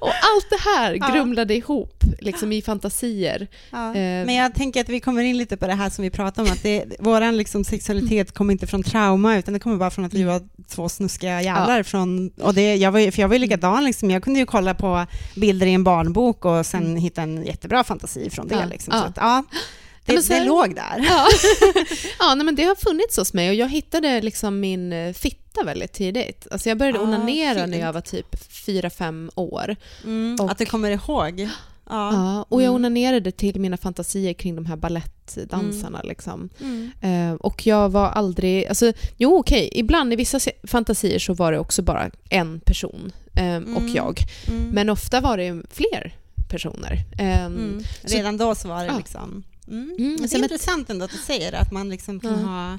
och 0.00 0.08
allt 0.08 0.50
det 0.50 0.60
här 0.70 0.94
Ja. 1.00 1.08
grumlade 1.14 1.54
ihop 1.54 2.02
liksom 2.20 2.52
i 2.52 2.62
fantasier. 2.62 3.46
Ja. 3.70 3.88
Eh, 3.88 4.26
Men 4.26 4.34
jag 4.34 4.54
tänker 4.54 4.80
att 4.80 4.88
vi 4.88 5.00
kommer 5.00 5.22
in 5.22 5.38
lite 5.38 5.56
på 5.56 5.66
det 5.66 5.72
här 5.74 5.90
som 5.90 6.02
vi 6.02 6.10
pratade 6.10 6.48
om, 6.48 6.52
att 6.52 6.62
det, 6.62 6.84
våran 6.98 7.36
liksom 7.36 7.64
sexualitet 7.64 8.32
kommer 8.32 8.52
inte 8.52 8.66
från 8.66 8.82
trauma, 8.82 9.36
utan 9.38 9.54
det 9.54 9.60
kommer 9.60 9.76
bara 9.76 9.90
från 9.90 10.04
att 10.04 10.14
vi 10.14 10.22
var 10.24 10.42
två 10.68 10.88
snuskiga 10.88 11.42
jävlar. 11.42 11.82
Från, 11.82 12.30
och 12.30 12.54
det, 12.54 12.74
jag 12.76 12.92
var, 12.92 13.00
ju- 13.00 13.10
för 13.12 13.20
jag 13.22 13.28
var 13.28 13.34
ju 13.34 13.38
likadan, 13.40 13.84
liksom. 13.84 14.10
jag 14.10 14.22
kunde 14.22 14.40
ju 14.40 14.46
kolla 14.46 14.74
på 14.74 15.06
bilder 15.36 15.66
i 15.66 15.74
en 15.74 15.84
barnbok 15.84 16.44
och 16.44 16.66
sen 16.66 16.96
hitta 16.96 17.22
en 17.22 17.44
jättebra 17.44 17.84
fantasi 17.84 18.30
från 18.30 18.48
det. 18.48 18.54
Ja. 18.54 18.64
Liksom. 18.64 18.92
Ja. 18.94 19.00
Så 19.02 19.06
att, 19.06 19.16
ja, 19.16 19.44
det, 20.06 20.12
men 20.14 20.22
så 20.22 20.32
det 20.32 20.44
låg 20.44 20.74
där. 20.74 21.04
Ja, 21.08 21.26
ja 22.18 22.34
nej, 22.34 22.44
men 22.44 22.54
det 22.54 22.64
har 22.64 22.74
funnits 22.74 23.16
hos 23.16 23.32
mig 23.34 23.48
och 23.48 23.54
jag 23.54 23.68
hittade 23.68 24.20
liksom 24.20 24.60
min 24.60 24.92
eh, 24.92 25.12
fitta 25.12 25.64
väldigt 25.64 25.92
tidigt. 25.92 26.46
Alltså 26.50 26.68
jag 26.68 26.78
började 26.78 26.98
Ah, 26.98 27.02
onanera 27.02 27.54
fint. 27.54 27.68
när 27.70 27.78
jag 27.78 27.92
var 27.92 28.00
typ 28.00 28.34
4-5 28.66 29.30
år. 29.34 29.76
Mm, 30.04 30.36
Och- 30.40 30.50
att 30.50 30.58
du 30.58 30.66
kommer 30.66 30.90
ihåg. 30.90 31.40
Ja. 31.40 32.12
Ja, 32.12 32.46
och 32.48 32.62
jag 32.62 32.68
Mm. 32.68 32.74
onanerade 32.74 33.32
till 33.32 33.60
mina 33.60 33.76
fantasier 33.76 34.32
kring 34.32 34.54
de 34.56 34.66
här 34.66 34.76
ballettdansarna. 34.76 36.00
Liksom. 36.04 36.48
Mm. 36.60 36.90
Eh, 37.00 37.34
och 37.34 37.66
jag 37.66 37.88
var 37.88 38.08
aldrig... 38.08 38.66
Alltså, 38.66 38.92
jo, 39.16 39.38
okej, 39.38 39.68
ibland 39.72 40.12
i 40.12 40.16
vissa 40.16 40.38
fantasier 40.66 41.18
så 41.18 41.34
var 41.34 41.52
det 41.52 41.58
också 41.58 41.82
bara 41.82 42.10
en 42.30 42.60
person 42.60 43.12
eh, 43.36 43.56
och 43.56 43.80
Mm. 43.82 43.94
jag. 43.94 44.20
Mm. 44.48 44.68
Men 44.68 44.90
ofta 44.90 45.20
var 45.20 45.36
det 45.36 45.62
fler 45.70 46.14
personer. 46.48 47.04
Eh, 47.18 47.44
Mm. 47.44 47.84
så- 48.04 48.16
Redan 48.16 48.36
då 48.36 48.54
så 48.54 48.68
var 48.68 48.78
det 48.80 48.86
Ja. 48.86 48.96
Mm. 49.68 49.94
Mm, 49.98 50.16
det 50.16 50.34
är 50.34 50.38
intressant 50.42 50.90
ändå 50.90 51.04
att 51.04 51.10
du 51.10 51.18
säger 51.18 51.52
att 51.52 51.72
man 51.72 51.88
liksom 51.90 52.20
kan 52.20 52.30
Ja. 52.30 52.36
ha 52.46 52.78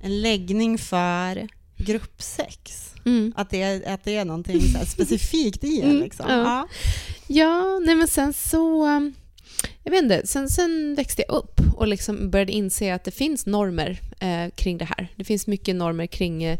en 0.00 0.20
läggning 0.22 0.78
för 0.78 1.48
gruppsex. 1.76 2.90
mm. 3.06 3.32
Att 3.36 3.50
det 3.50 3.62
är, 3.62 3.94
att 3.94 4.04
det 4.04 4.16
är 4.16 4.24
någonting 4.24 4.60
specifikt 4.86 5.64
i 5.64 5.80
en. 5.82 5.90
Mm, 5.90 6.02
Liksom. 6.02 6.26
ja. 6.28 6.36
Ja. 6.36 6.68
Ja, 7.26 7.78
nej 7.86 7.94
men 7.94 8.08
sen 8.08 8.32
så... 8.32 8.86
um, 8.86 9.14
Jag 9.82 9.90
vet 9.90 10.02
inte, 10.02 10.26
sen, 10.26 10.48
sen 10.50 10.94
växte 10.94 11.24
jag 11.28 11.36
upp 11.36 11.60
och 11.76 11.88
liksom 11.88 12.30
började 12.30 12.52
inse 12.52 12.94
att 12.94 13.04
det 13.04 13.10
finns 13.10 13.46
normer 13.46 14.00
eh, 14.20 14.50
kring 14.54 14.78
det 14.78 14.84
här. 14.84 15.08
Det 15.16 15.24
finns 15.24 15.46
mycket 15.46 15.76
normer 15.76 16.06
kring 16.06 16.42
eh, 16.44 16.58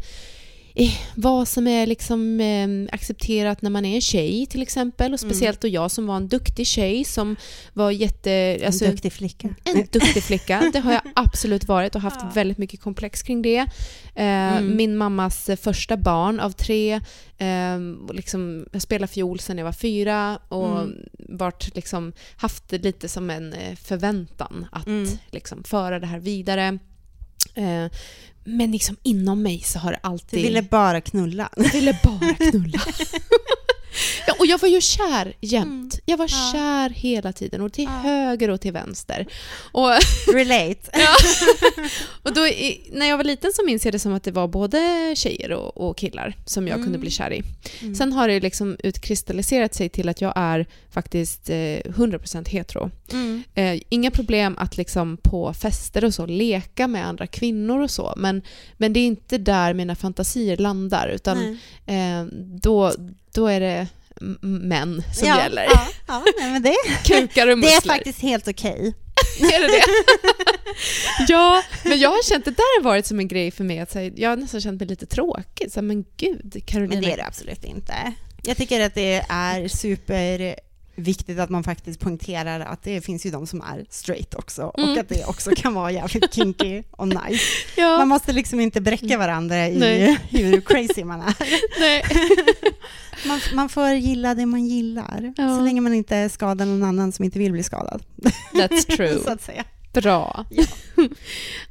vad 1.15 1.47
som 1.47 1.67
är 1.67 1.85
liksom, 1.87 2.39
eh, 2.41 2.95
accepterat 2.95 3.61
när 3.61 3.69
man 3.69 3.85
är 3.85 3.95
en 3.95 4.01
tjej 4.01 4.45
till 4.45 4.61
exempel. 4.61 5.13
Och 5.13 5.19
speciellt 5.19 5.61
då 5.61 5.67
jag 5.67 5.91
som 5.91 6.07
var 6.07 6.15
en 6.15 6.27
duktig 6.27 6.67
tjej 6.67 7.03
som 7.03 7.35
var 7.73 7.91
jätte... 7.91 8.59
Alltså, 8.65 8.85
en 8.85 8.91
duktig 8.91 9.13
flicka. 9.13 9.55
en 9.63 9.75
duktig 9.91 10.23
flicka. 10.23 10.69
Det 10.73 10.79
har 10.79 10.91
jag 10.93 11.01
absolut 11.15 11.65
varit 11.65 11.95
och 11.95 12.01
haft 12.01 12.19
Ja. 12.21 12.31
väldigt 12.33 12.57
mycket 12.57 12.81
komplex 12.81 13.21
kring 13.21 13.41
det. 13.41 13.57
Eh, 14.15 14.45
Mm. 14.45 14.75
Min 14.75 14.97
mammas 14.97 15.49
eh, 15.49 15.55
första 15.55 15.97
barn 15.97 16.39
av 16.39 16.51
tre. 16.51 16.93
Eh, 17.37 17.79
liksom, 18.13 18.65
jag 18.71 18.81
spelade 18.81 19.13
fiol 19.13 19.39
sedan 19.39 19.57
jag 19.57 19.65
var 19.65 19.71
fyra 19.71 20.39
och 20.47 20.79
Mm. 20.79 20.93
vart 21.29 21.75
liksom, 21.75 22.13
haft 22.37 22.69
det 22.69 22.83
lite 22.83 23.07
som 23.09 23.29
en 23.29 23.53
eh, 23.53 23.75
förväntan 23.75 24.65
att 24.71 24.87
Mm. 24.87 25.09
liksom, 25.31 25.63
föra 25.63 25.99
det 25.99 26.07
här 26.07 26.19
vidare. 26.19 26.79
Eh, 27.55 27.91
men 28.45 28.71
liksom 28.71 28.95
inom 29.03 29.41
mig 29.41 29.61
så 29.61 29.79
har 29.79 29.91
det 29.91 29.99
Du 30.03 30.07
alltid... 30.07 30.41
ville 30.41 30.61
bara 30.61 31.01
knulla. 31.01 31.49
Jag 31.55 31.73
ville 31.73 31.99
bara 32.03 32.33
knulla. 32.33 32.79
ja, 34.27 34.33
och 34.39 34.45
jag 34.45 34.57
var 34.61 34.67
ju 34.69 34.81
kär 34.81 35.33
jämt. 35.41 35.93
Mm. 35.93 36.01
Jag 36.05 36.17
var 36.17 36.25
Ja. 36.31 36.51
kär 36.53 36.89
hela 36.89 37.33
tiden 37.33 37.61
och 37.61 37.73
till 37.73 37.83
Ja. 37.83 37.89
höger 38.09 38.49
och 38.49 38.61
till 38.61 38.71
vänster. 38.73 39.27
Och, 39.71 39.89
Relate. 40.33 40.89
ja. 40.93 41.15
och 42.23 42.33
då, 42.33 42.41
när 42.91 43.05
jag 43.05 43.17
var 43.17 43.23
liten 43.23 43.51
så 43.53 43.65
minns 43.65 43.85
jag 43.85 43.93
det 43.93 43.99
som 43.99 44.13
att 44.13 44.23
det 44.23 44.31
var 44.31 44.47
både 44.47 45.13
tjejer 45.15 45.51
och, 45.51 45.77
och 45.89 45.97
killar 45.97 46.33
som 46.45 46.67
jag 46.67 46.75
Mm. 46.75 46.85
kunde 46.85 46.99
bli 46.99 47.11
kär 47.11 47.33
i. 47.33 47.41
Mm. 47.81 47.95
Sen 47.95 48.13
har 48.13 48.27
det 48.27 48.39
liksom 48.39 48.77
utkristalliserat 48.83 49.73
sig 49.73 49.89
till 49.89 50.09
att 50.09 50.21
jag 50.21 50.33
är 50.35 50.65
faktiskt 50.91 51.49
eh, 51.49 51.55
100% 51.55 52.49
hetero. 52.49 52.91
Mm. 53.11 53.43
Eh, 53.55 53.81
inga 53.89 54.11
problem 54.11 54.55
att 54.57 54.77
liksom 54.77 55.17
på 55.17 55.53
fester 55.53 56.05
och 56.05 56.13
så 56.13 56.25
leka 56.25 56.87
med 56.87 57.07
andra 57.07 57.27
kvinnor 57.27 57.81
och 57.81 57.91
så, 57.91 58.13
men, 58.17 58.41
men 58.77 58.93
det 58.93 58.99
är 58.99 59.05
inte 59.07 59.37
där 59.37 59.73
mina 59.73 59.95
fantasier 59.95 60.57
landar, 60.57 61.07
utan 61.07 61.59
eh, 61.85 62.23
då, 62.61 62.93
då 63.35 63.47
är 63.47 63.59
det 63.59 63.87
män 64.41 65.03
som 65.13 65.27
ja, 65.27 65.43
gäller. 65.43 65.63
Ja, 65.63 65.87
ja, 66.07 66.23
men 66.37 66.61
det, 66.61 66.75
Kukar 67.05 67.47
och 67.47 67.57
det 67.57 67.67
är 67.67 67.73
muskler. 67.73 67.93
faktiskt 67.93 68.19
helt 68.21 68.47
okej. 68.47 68.93
Är 69.39 69.59
det 69.59 69.67
det? 69.67 69.83
ja, 71.33 71.63
men 71.83 71.99
jag 71.99 72.09
har 72.09 72.23
känt 72.23 72.45
det 72.45 72.51
där 72.51 72.79
har 72.79 72.83
varit 72.83 73.05
som 73.05 73.19
en 73.19 73.27
grej 73.27 73.51
för 73.51 73.63
mig. 73.63 73.79
Att 73.79 73.91
så 73.91 73.99
här, 73.99 74.13
jag 74.15 74.29
har 74.29 74.37
nästan 74.37 74.61
känt 74.61 74.79
mig 74.79 74.87
lite 74.87 75.05
tråkig. 75.05 75.71
Så 75.71 75.79
här, 75.79 75.87
men 75.87 76.05
gud, 76.17 76.63
Carolina. 76.65 76.95
Men 76.95 77.03
det 77.03 77.13
är 77.13 77.17
det 77.17 77.25
absolut 77.25 77.63
inte. 77.63 77.93
Jag 78.43 78.57
tycker 78.57 78.81
att 78.81 78.95
det 78.95 79.25
är 79.29 79.67
superviktigt 80.95 81.39
att 81.39 81.49
man 81.49 81.63
faktiskt 81.63 81.99
poängterar 81.99 82.59
att 82.59 82.83
det 82.83 83.01
finns 83.01 83.25
ju 83.25 83.31
de 83.31 83.47
som 83.47 83.61
är 83.61 83.85
straight 83.89 84.33
också 84.35 84.71
Mm. 84.77 84.89
och 84.91 84.97
att 84.97 85.09
det 85.09 85.25
också 85.25 85.51
kan 85.55 85.73
vara 85.73 85.91
jävligt 85.91 86.33
kinky 86.33 86.83
och 86.91 87.07
nice. 87.07 87.43
ja, 87.77 87.97
Man 87.97 88.07
måste 88.07 88.33
liksom 88.33 88.59
inte 88.59 88.81
bräcka 88.81 89.17
varandra 89.17 89.67
i 89.67 89.77
Nej. 89.79 90.17
hur 90.29 90.61
crazy 90.61 91.03
man 91.03 91.21
är. 91.21 91.35
Man, 93.27 93.39
man 93.53 93.69
får 93.69 93.89
gilla 93.89 94.35
det 94.35 94.45
man 94.45 94.65
gillar, 94.65 95.33
Ja. 95.37 95.57
så 95.57 95.61
länge 95.61 95.81
man 95.81 95.93
inte 95.93 96.29
skadar 96.29 96.65
någon 96.65 96.83
annan 96.83 97.11
som 97.11 97.25
inte 97.25 97.39
vill 97.39 97.51
bli 97.51 97.63
skadad. 97.63 98.03
That's 98.53 98.95
true. 98.95 99.19
så 99.23 99.29
att 99.29 99.41
säga. 99.41 99.63
Bra. 99.93 100.45
Ja. 100.49 100.63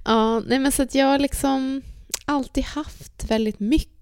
ja, 0.05 0.41
nej 0.41 0.59
men 0.59 0.73
så 0.73 0.83
att 0.83 0.95
jag 0.95 1.07
har 1.07 1.19
liksom 1.19 1.83
alltid 2.25 2.65
haft 2.65 3.25
väldigt 3.31 3.61
mycket, 3.61 3.94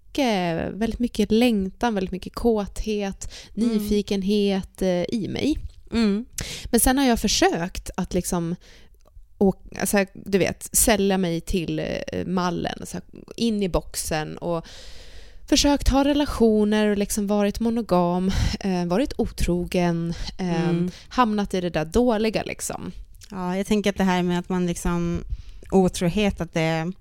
väldigt 0.73 0.99
mycket 0.99 1.33
längtan, 1.33 1.95
väldigt 1.95 2.13
mycket 2.13 2.35
kåthet, 2.35 3.33
Mm. 3.57 3.69
nyfikenhet 3.69 4.83
eh, 4.83 4.89
i 5.09 5.27
mig. 5.31 5.59
Mm. 5.93 6.25
Men 6.65 6.81
sen 6.81 6.99
har 6.99 7.05
jag 7.07 7.21
försökt 7.21 7.91
att 7.97 8.15
liksom 8.15 8.57
och, 9.39 9.63
alltså, 9.81 10.05
du 10.15 10.39
vet, 10.39 10.69
sälja 10.77 11.19
mig 11.19 11.41
till 11.41 11.79
eh, 11.79 12.27
mallen, 12.27 12.75
alltså, 12.81 13.01
in 13.37 13.63
i 13.63 13.69
boxen 13.69 14.39
och 14.39 14.67
försökt 15.49 15.89
ha 15.89 16.05
relationer 16.05 16.87
och 16.87 16.99
liksom 16.99 17.27
varit 17.27 17.61
monogam, 17.61 18.31
eh, 18.61 18.85
varit 18.87 19.13
otrogen, 19.19 20.15
eh, 20.39 20.69
Mm. 20.69 20.91
hamnat 21.09 21.55
i 21.55 21.61
det 21.61 21.71
där 21.71 21.85
dåliga 21.85 22.43
liksom. 22.43 22.93
Ja, 23.31 23.57
jag 23.57 23.67
tänker 23.67 23.91
att 23.91 23.97
det 23.97 24.05
här 24.05 24.23
med 24.23 24.39
att 24.39 24.49
man 24.49 24.67
liksom 24.67 25.25
otrohet, 25.71 26.41
att 26.41 26.55
det 26.55 26.93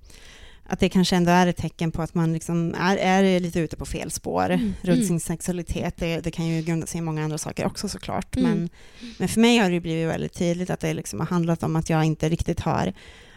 att 0.71 0.79
det 0.79 0.89
kanske 0.89 1.15
ändå 1.15 1.31
är 1.31 1.47
ett 1.47 1.57
tecken 1.57 1.91
på 1.91 2.01
att 2.01 2.13
man 2.15 2.33
liksom 2.33 2.75
är, 2.79 2.97
är 2.97 3.39
lite 3.39 3.59
ute 3.59 3.75
på 3.77 3.85
fel 3.85 4.11
spår 4.11 4.49
Mm. 4.49 4.73
runt 4.81 4.95
Mm. 4.97 5.07
sin 5.07 5.19
sexualitet. 5.19 5.97
Det, 5.97 6.19
det 6.19 6.31
kan 6.31 6.45
ju 6.47 6.61
grunda 6.61 6.87
sig 6.87 6.97
i 6.97 7.01
många 7.01 7.23
andra 7.23 7.37
saker 7.37 7.65
också 7.65 7.89
såklart. 7.89 8.35
Mm. 8.35 8.49
Men, 8.51 8.69
men 9.17 9.27
för 9.27 9.41
mig 9.41 9.57
har 9.57 9.69
det 9.69 9.79
blivit 9.79 10.09
väldigt 10.09 10.33
tydligt 10.33 10.69
att 10.69 10.79
det 10.79 10.93
liksom 10.93 11.19
har 11.19 11.27
handlat 11.27 11.63
om 11.63 11.75
att 11.75 11.89
jag 11.89 12.05
inte 12.05 12.29
riktigt 12.29 12.59
har 12.59 12.93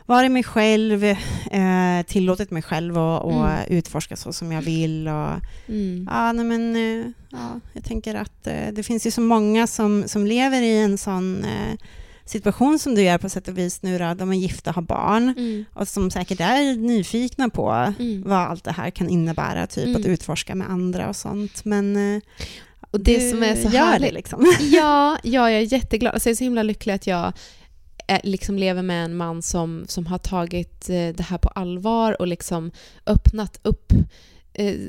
varit 0.07 0.31
mig 0.31 0.43
själv, 0.43 1.05
eh, 1.05 2.03
tillåtit 2.07 2.51
mig 2.51 2.63
själv 2.63 2.99
att 2.99 3.25
och 3.25 3.47
Mm. 3.51 3.65
utforska 3.69 4.17
så 4.17 4.33
som 4.33 4.53
jag 4.53 4.63
vill. 4.63 5.09
Och, 5.09 5.31
Mm. 5.69 6.09
ja, 6.13 6.33
nej, 6.33 6.45
men, 6.45 6.77
eh, 6.77 7.07
ja, 7.31 7.61
jag 7.73 7.85
tänker 7.85 8.15
att 8.15 8.47
eh, 8.47 8.69
det 8.73 8.83
finns 8.83 9.07
ju 9.07 9.11
så 9.11 9.21
många 9.21 9.67
som, 9.67 10.05
som 10.07 10.27
lever 10.27 10.63
i 10.63 10.79
en 10.79 10.99
sån 10.99 11.45
eh, 11.45 11.75
situation 12.25 12.79
som 12.79 12.95
du 12.95 13.03
gör 13.03 13.19
på 13.19 13.29
sätt 13.29 13.49
och 13.49 13.59
vis 13.59 13.83
nu 13.83 13.99
då, 13.99 14.15
de 14.15 14.31
är 14.33 14.37
gifta 14.37 14.71
och 14.71 14.75
har 14.75 14.83
barn 14.83 15.35
Mm. 15.37 15.65
och 15.73 15.89
som 15.89 16.11
säkert 16.11 16.41
är 16.41 16.77
nyfikna 16.77 17.49
på 17.49 17.71
Mm. 17.99 18.23
vad 18.27 18.39
allt 18.39 18.65
det 18.65 18.73
här 18.73 18.91
kan 18.91 19.09
innebära, 19.09 19.67
typ 19.67 19.85
Mm. 19.87 20.01
att 20.01 20.07
utforska 20.07 20.55
med 20.55 20.71
andra 20.71 21.09
och 21.09 21.17
sånt. 21.17 21.65
Men 21.65 22.15
eh, 22.17 22.23
Och 22.91 23.01
det 23.01 23.19
du 23.19 23.31
som 23.31 23.43
är 23.43 23.55
så 23.57 23.69
gör 23.69 23.71
härligt 23.85 24.09
det 24.09 24.15
liksom. 24.15 24.47
Ja, 24.61 25.19
ja, 25.23 25.51
jag 25.51 25.53
är 25.63 25.73
jätteglad. 25.73 26.15
Alltså 26.15 26.29
jag 26.29 26.33
är 26.33 26.37
så 26.37 26.45
himla 26.45 26.63
lycklig 26.63 26.93
att 26.95 27.07
jag 27.07 27.33
eh, 28.09 28.21
liksom 28.25 28.59
lever 28.59 28.83
med 28.83 29.05
en 29.05 29.17
man 29.17 29.43
som, 29.43 29.85
som 29.89 30.07
har 30.07 30.19
tagit 30.19 30.89
eh, 30.91 31.09
det 31.15 31.23
här 31.23 31.39
på 31.39 31.49
allvar 31.49 32.21
och 32.21 32.27
liksom 32.27 32.71
öppnat 33.07 33.59
upp 33.63 33.93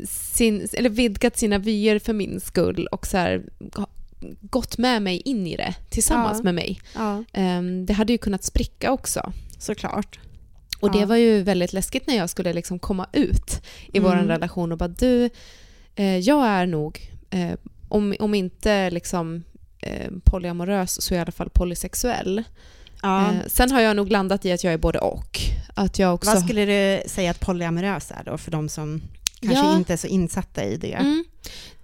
sin, 0.08 0.68
eller 0.74 0.90
vidgat 0.90 1.38
sina 1.38 1.58
vyer 1.58 2.00
för 2.00 2.14
min 2.14 2.40
skull 2.40 2.88
och 2.92 3.08
så 3.08 3.18
här, 3.18 3.44
gått 4.42 4.78
med 4.78 5.02
mig 5.02 5.22
in 5.26 5.48
i 5.48 5.56
det 5.58 5.76
tillsammans 5.90 6.38
Ja. 6.38 6.44
med 6.44 6.56
mig. 6.56 6.82
Ja, 6.96 7.24
Ehm, 7.34 7.86
det 7.86 7.94
hade 7.94 8.14
ju 8.14 8.18
kunnat 8.18 8.44
spricka 8.44 8.92
också. 8.92 9.32
såklart. 9.60 10.20
Och 10.80 10.92
det 10.92 11.06
var 11.06 11.16
ju 11.16 11.44
väldigt 11.44 11.74
läskigt 11.74 12.08
när 12.08 12.16
jag 12.18 12.30
skulle 12.30 12.54
liksom 12.54 12.80
komma 12.80 13.08
ut 13.14 13.62
i 13.94 13.98
Mm. 13.98 14.12
vår 14.12 14.28
relation 14.28 14.72
och 14.72 14.78
bara 14.78 14.88
du, 14.88 15.30
eh, 15.96 16.18
jag 16.18 16.48
är 16.48 16.66
nog, 16.66 17.12
eh, 17.30 17.52
om, 17.90 18.16
om 18.20 18.34
inte 18.34 18.90
liksom 18.90 19.44
eh, 19.80 20.12
polyamorös 20.24 21.02
så 21.02 21.14
i 21.14 21.18
alla 21.18 21.32
fall 21.32 21.50
polysexuell. 21.50 22.44
Ja. 23.02 23.22
Eh, 23.32 23.38
sen 23.48 23.72
har 23.72 23.82
jag 23.82 23.96
nog 23.96 24.12
landat 24.12 24.46
i 24.46 24.52
att 24.52 24.64
jag 24.64 24.74
är 24.74 24.78
både 24.78 25.00
och. 25.00 25.40
Att 25.76 26.00
jag 26.00 26.14
också... 26.14 26.32
Vad 26.32 26.44
skulle 26.44 26.66
du 26.66 27.10
säga 27.10 27.32
att 27.32 27.40
polyamorös 27.40 28.12
är 28.12 28.24
då, 28.26 28.38
för 28.38 28.52
de 28.52 28.70
som 28.70 29.02
kanske 29.42 29.60
Ja. 29.66 29.78
inte 29.78 29.94
är 29.94 29.98
så 29.98 30.08
insatta 30.08 30.64
i 30.64 30.78
det? 30.78 30.94
Mm. 30.94 31.26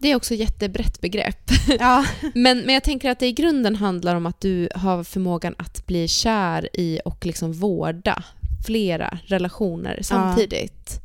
Det 0.01 0.11
är 0.11 0.15
också 0.15 0.33
ett 0.33 0.39
jättebrett 0.39 1.01
begrepp. 1.01 1.51
Ja. 1.79 2.05
Men, 2.33 2.59
men 2.59 2.73
jag 2.73 2.83
tänker 2.83 3.09
att 3.09 3.19
det 3.19 3.27
i 3.27 3.31
grunden 3.31 3.75
handlar 3.75 4.15
om 4.15 4.25
att 4.25 4.41
du 4.41 4.69
har 4.75 5.03
förmågan 5.03 5.55
att 5.57 5.85
bli 5.85 6.07
kär 6.07 6.69
i 6.73 6.99
och 7.05 7.25
liksom 7.25 7.53
vårda 7.53 8.23
flera 8.65 9.19
relationer 9.25 9.99
samtidigt. 10.01 11.01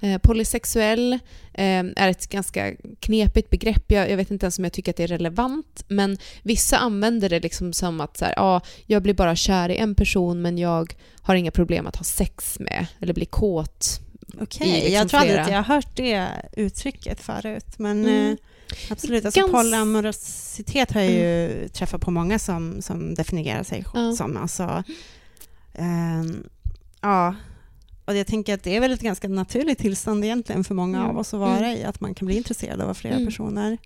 Eh, 0.00 0.18
polysexuell 0.18 1.12
eh, 1.54 1.84
är 1.96 2.08
ett 2.08 2.28
ganska 2.28 2.72
knepigt 3.00 3.50
begrepp. 3.50 3.92
Jag, 3.92 4.10
jag 4.10 4.16
vet 4.16 4.30
inte 4.30 4.46
ens 4.46 4.58
om 4.58 4.64
jag 4.64 4.72
tycker 4.72 4.92
att 4.92 4.96
det 4.96 5.04
är 5.04 5.08
relevant, 5.08 5.84
men 5.88 6.18
vissa 6.42 6.78
använder 6.78 7.28
det 7.28 7.40
liksom 7.40 7.72
som 7.72 8.00
att 8.00 8.16
så 8.16 8.24
här, 8.24 8.34
ja, 8.36 8.60
jag 8.86 9.02
blir 9.02 9.14
bara 9.14 9.36
kär 9.36 9.68
i 9.68 9.76
en 9.76 9.94
person 9.94 10.42
men 10.42 10.58
jag 10.58 10.94
har 11.20 11.34
inga 11.34 11.50
problem 11.50 11.86
att 11.86 11.96
ha 11.96 12.04
sex 12.04 12.58
med 12.60 12.86
eller 13.00 13.14
bli 13.14 13.24
kåt. 13.24 14.00
Okej, 14.40 14.68
I 14.68 14.74
liksom 14.74 14.92
jag 14.94 15.08
tror 15.08 15.20
aldrig 15.20 15.38
att 15.38 15.50
jag 15.50 15.56
har 15.62 15.74
hört 15.74 15.96
det 15.96 16.28
uttrycket 16.56 17.20
förut. 17.20 17.66
Men 17.78 18.04
Mm. 18.04 18.30
eh, 18.30 18.36
absolut, 18.90 19.24
alltså 19.24 19.40
Gans- 19.40 19.50
polyamorositet 19.52 20.92
har 20.92 21.00
jag 21.00 21.10
ju 21.12 21.68
träffat 21.68 22.00
på 22.00 22.10
många 22.10 22.38
som, 22.38 22.82
som 22.82 23.14
definierar 23.14 23.62
sig 23.62 23.84
Ja. 23.94 24.12
som. 24.12 24.36
Alltså, 24.36 24.82
ehm, 25.74 26.46
ja, 27.00 27.34
och 28.04 28.16
jag 28.16 28.26
tänker 28.26 28.54
att 28.54 28.62
det 28.62 28.76
är 28.76 28.80
väl 28.80 28.92
ett 28.92 29.00
ganska 29.00 29.28
naturligt 29.28 29.78
tillstånd 29.78 30.24
egentligen 30.24 30.64
för 30.64 30.74
många 30.74 30.98
Mm. 30.98 31.10
av 31.10 31.18
oss 31.18 31.34
att 31.34 31.40
vara 31.40 31.56
Mm. 31.58 31.70
i, 31.78 31.84
att 31.84 32.00
man 32.00 32.14
kan 32.14 32.26
bli 32.26 32.36
intresserad 32.36 32.80
av 32.80 32.94
flera 32.94 33.14
Mm. 33.14 33.26
personer. 33.26 33.78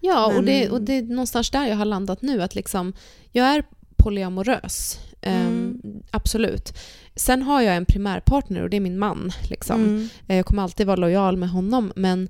Ja, 0.00 0.26
och, 0.26 0.34
Men- 0.34 0.44
det, 0.44 0.70
och 0.70 0.82
det 0.82 0.92
är 0.92 1.02
någonstans 1.02 1.50
där 1.50 1.66
jag 1.66 1.76
har 1.76 1.84
landat 1.84 2.22
nu, 2.22 2.42
att 2.42 2.54
liksom, 2.54 2.92
jag 3.32 3.46
är 3.46 3.64
polyamorös. 3.96 4.98
Mm. 5.24 5.80
absolut. 6.10 6.78
Sen 7.16 7.42
har 7.42 7.62
jag 7.62 7.76
en 7.76 7.84
primärpartner 7.84 8.62
och 8.62 8.70
det 8.70 8.76
är 8.76 8.80
min 8.80 8.98
man. 8.98 9.32
Liksom. 9.48 9.84
Mm. 9.84 10.08
Eh, 10.28 10.36
Jag 10.36 10.46
kommer 10.46 10.62
alltid 10.62 10.86
vara 10.86 10.96
lojal 10.96 11.36
med 11.36 11.50
honom, 11.50 11.92
men 11.96 12.28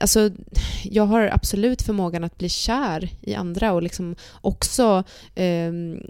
alltså, 0.00 0.30
jag 0.84 1.06
har 1.06 1.30
absolut 1.32 1.82
förmågan 1.82 2.24
att 2.24 2.38
bli 2.38 2.48
kär 2.48 3.08
i 3.20 3.34
andra 3.34 3.72
och 3.72 3.82
liksom 3.82 4.16
också 4.40 5.04
ehm, 5.34 6.00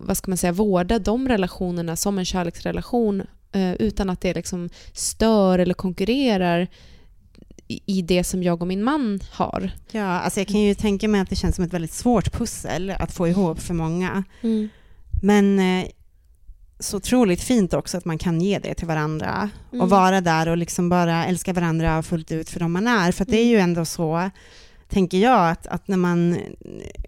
vad 0.00 0.16
ska 0.16 0.30
man 0.30 0.38
säga, 0.38 0.52
vårda 0.52 0.98
de 0.98 1.28
relationerna 1.28 1.96
som 1.96 2.18
en 2.18 2.24
kärleksrelation 2.24 3.22
eh, 3.52 3.72
utan 3.72 4.10
att 4.10 4.20
det 4.20 4.34
liksom 4.34 4.68
stör 4.92 5.58
eller 5.58 5.74
konkurrerar 5.74 6.68
i, 7.86 8.02
det 8.02 8.24
som 8.24 8.42
jag 8.42 8.60
och 8.62 8.68
min 8.68 8.84
man 8.84 9.20
har. 9.32 9.70
Ja, 9.90 10.04
alltså 10.06 10.40
jag 10.40 10.46
kan 10.48 10.60
ju 10.60 10.74
tänka 10.74 11.08
mig 11.08 11.20
att 11.20 11.30
det 11.30 11.36
känns 11.36 11.56
som 11.56 11.64
ett 11.64 11.72
väldigt 11.72 11.92
svårt 11.92 12.32
pussel 12.32 12.90
att 12.98 13.12
få 13.12 13.28
ihop 13.28 13.60
för 13.60 13.74
många. 13.74 14.24
Men 15.22 15.58
eh, 15.58 15.86
så 16.78 16.96
otroligt 16.96 17.40
fint 17.42 17.74
också 17.74 17.96
att 17.98 18.04
man 18.04 18.18
kan 18.18 18.40
ge 18.40 18.58
det 18.58 18.74
till 18.74 18.86
varandra 18.86 19.50
Mm. 19.72 19.82
och 19.82 19.90
vara 19.90 20.20
där 20.20 20.48
och 20.48 20.56
liksom 20.56 20.88
bara 20.88 21.26
älska 21.26 21.52
varandra 21.52 22.02
fullt 22.02 22.32
ut 22.32 22.50
för 22.50 22.60
de 22.60 22.72
man 22.72 22.86
är. 22.86 23.12
För 23.12 23.24
det 23.24 23.36
är 23.40 23.44
ju 23.46 23.58
ändå 23.58 23.84
så, 23.84 24.30
tänker 24.88 25.18
jag, 25.18 25.50
att, 25.50 25.66
att 25.66 25.88
när 25.88 25.96
man 25.96 26.38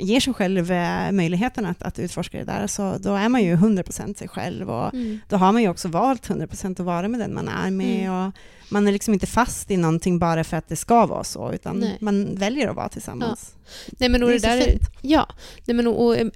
ger 0.00 0.20
sig 0.20 0.34
själv 0.34 0.72
eh, 0.72 1.12
möjligheten 1.12 1.66
att, 1.66 1.82
att 1.82 1.98
utforska 1.98 2.38
det 2.38 2.44
där, 2.44 2.66
så 2.66 2.96
då 3.00 3.14
är 3.14 3.28
man 3.28 3.42
ju 3.44 3.56
100% 3.56 4.14
sig 4.18 4.28
själv 4.28 4.70
och 4.70 4.94
Mm. 4.94 5.20
då 5.28 5.36
har 5.36 5.52
man 5.52 5.62
ju 5.62 5.68
också 5.68 5.88
valt 5.88 6.28
100% 6.28 6.72
att 6.72 6.78
vara 6.86 7.08
med 7.08 7.20
den 7.20 7.34
man 7.34 7.48
är 7.48 7.70
med 7.70 8.00
Mm. 8.06 8.12
och 8.26 8.32
man 8.68 8.86
är 8.88 8.92
liksom 8.92 9.14
inte 9.14 9.26
fast 9.26 9.70
i 9.70 9.76
någonting 9.76 10.18
bara 10.18 10.44
för 10.44 10.56
att 10.56 10.68
det 10.68 10.76
ska 10.76 11.06
vara 11.06 11.24
så, 11.24 11.52
utan 11.52 11.76
Nej. 11.80 11.96
man 12.00 12.34
väljer 12.34 12.68
att 12.68 12.76
vara 12.76 12.88
tillsammans. 12.88 13.54
Nej, 13.98 14.08
men 14.08 14.22
och 14.22 14.28
Det 14.28 14.38
det, 14.38 14.48
är 14.48 14.60
så 14.60 14.64
där, 14.64 14.70
fint. 14.72 14.82
Ja, 15.00 15.28
nej, 15.64 15.74
men 15.74 15.86
och, 15.86 16.06
och, 16.06 16.16
eh, 16.16 16.26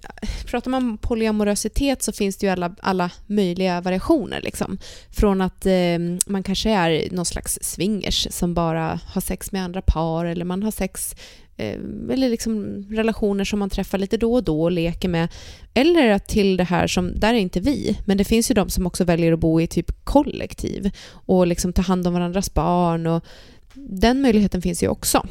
pratar 0.47 0.71
man 0.71 0.83
om 0.83 0.99
polyamorositet 0.99 2.03
så 2.03 2.13
finns 2.13 2.37
det 2.37 2.47
ju 2.47 2.53
alla, 2.53 2.75
alla 2.83 3.11
möjliga 3.27 3.81
variationer. 3.81 4.41
Liksom. 4.41 4.79
Från 5.11 5.41
att 5.41 5.67
eh, 5.67 5.73
man 6.27 6.43
kanske 6.43 6.71
är 6.71 7.09
någon 7.11 7.25
slags 7.25 7.59
swingers 7.63 8.27
som 8.31 8.55
bara 8.55 9.01
har 9.07 9.21
sex 9.21 9.53
med 9.53 9.65
andra 9.65 9.83
par 9.83 10.25
eller 10.25 10.45
man 10.45 10.63
har 10.63 10.71
sex 10.71 11.15
eller 12.13 12.29
liksom 12.29 12.85
relationer 12.91 13.45
som 13.45 13.59
man 13.59 13.71
träffar 13.71 13.99
lite 13.99 14.17
då 14.17 14.35
och 14.35 14.45
då 14.45 14.63
och 14.63 14.71
leker 14.73 15.09
med. 15.09 15.29
Eller 15.75 16.11
att 16.11 16.29
till 16.29 16.57
det 16.57 16.65
här 16.65 16.87
som, 16.87 17.21
där 17.21 17.35
är 17.35 17.39
inte 17.39 17.61
vi, 17.61 17.99
men 18.05 18.17
det 18.19 18.25
finns 18.25 18.51
ju 18.51 18.55
de 18.55 18.71
som 18.71 18.87
också 18.87 19.05
väljer 19.05 19.33
att 19.33 19.39
bo 19.41 19.61
i 19.61 19.67
typ 19.67 20.05
kollektiv 20.05 20.91
och 21.13 21.47
liksom 21.47 21.73
ta 21.73 21.83
hand 21.83 22.07
om 22.07 22.13
varandras 22.13 22.55
barn 22.55 23.07
och 23.07 23.25
den 23.75 24.21
möjligheten 24.23 24.63
finns 24.63 24.83
ju 24.83 24.89
också. 24.89 25.27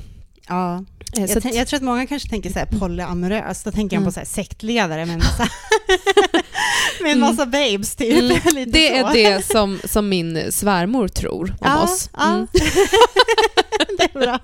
Ja. 0.47 0.83
Eh, 1.17 1.21
Jag, 1.25 1.37
att- 1.37 1.55
jag 1.55 1.67
tror 1.67 1.77
att 1.77 1.83
många 1.83 2.07
kanske 2.07 2.29
tänker 2.29 2.49
så 2.49 2.59
här 2.59 2.65
polyamorös, 2.79 3.63
då 3.63 3.71
tänker 3.71 3.95
jag 3.95 4.01
Mm. 4.01 4.07
på 4.07 4.11
så 4.13 4.19
här 4.19 4.27
sektledare 4.27 5.05
med 5.05 5.13
en 5.13 5.19
massa, 5.19 5.43
med 7.01 7.11
en 7.11 7.17
Mm. 7.17 7.19
massa 7.19 7.45
babes 7.45 7.95
typ. 7.95 8.19
Mm, 8.21 8.71
Det 8.71 8.97
är 8.97 9.13
det 9.13 9.45
som, 9.45 9.79
som 9.85 10.09
min 10.09 10.51
svärmor 10.51 11.07
tror 11.07 11.49
om 11.49 11.55
ja, 11.61 11.83
oss. 11.83 12.09
Ja. 12.17 12.33
Mm. 12.33 12.47
det 13.97 14.03
är 14.03 14.19
bra. 14.19 14.39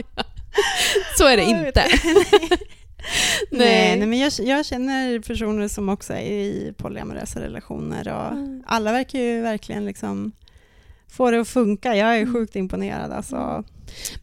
Så 1.17 1.27
är 1.27 1.37
det 1.37 1.43
inte. 1.43 1.83
nej. 3.51 3.97
nej, 3.97 4.07
men 4.07 4.19
jag, 4.19 4.31
jag 4.39 4.65
känner 4.65 5.19
personer 5.19 5.67
som 5.67 5.89
också 5.89 6.13
är 6.13 6.31
i 6.31 6.73
polyamorösa 6.77 7.41
relationer 7.41 8.07
och 8.07 8.31
Mm. 8.31 8.63
alla 8.67 8.91
verkar 8.91 9.19
ju 9.19 9.41
verkligen 9.41 9.85
liksom 9.85 10.31
få 11.07 11.31
det 11.31 11.41
att 11.41 11.47
funka. 11.47 11.95
Jag 11.95 12.15
är 12.17 12.21
Mm. 12.21 12.33
sjukt 12.33 12.55
imponerad 12.55 13.11
alltså. 13.11 13.63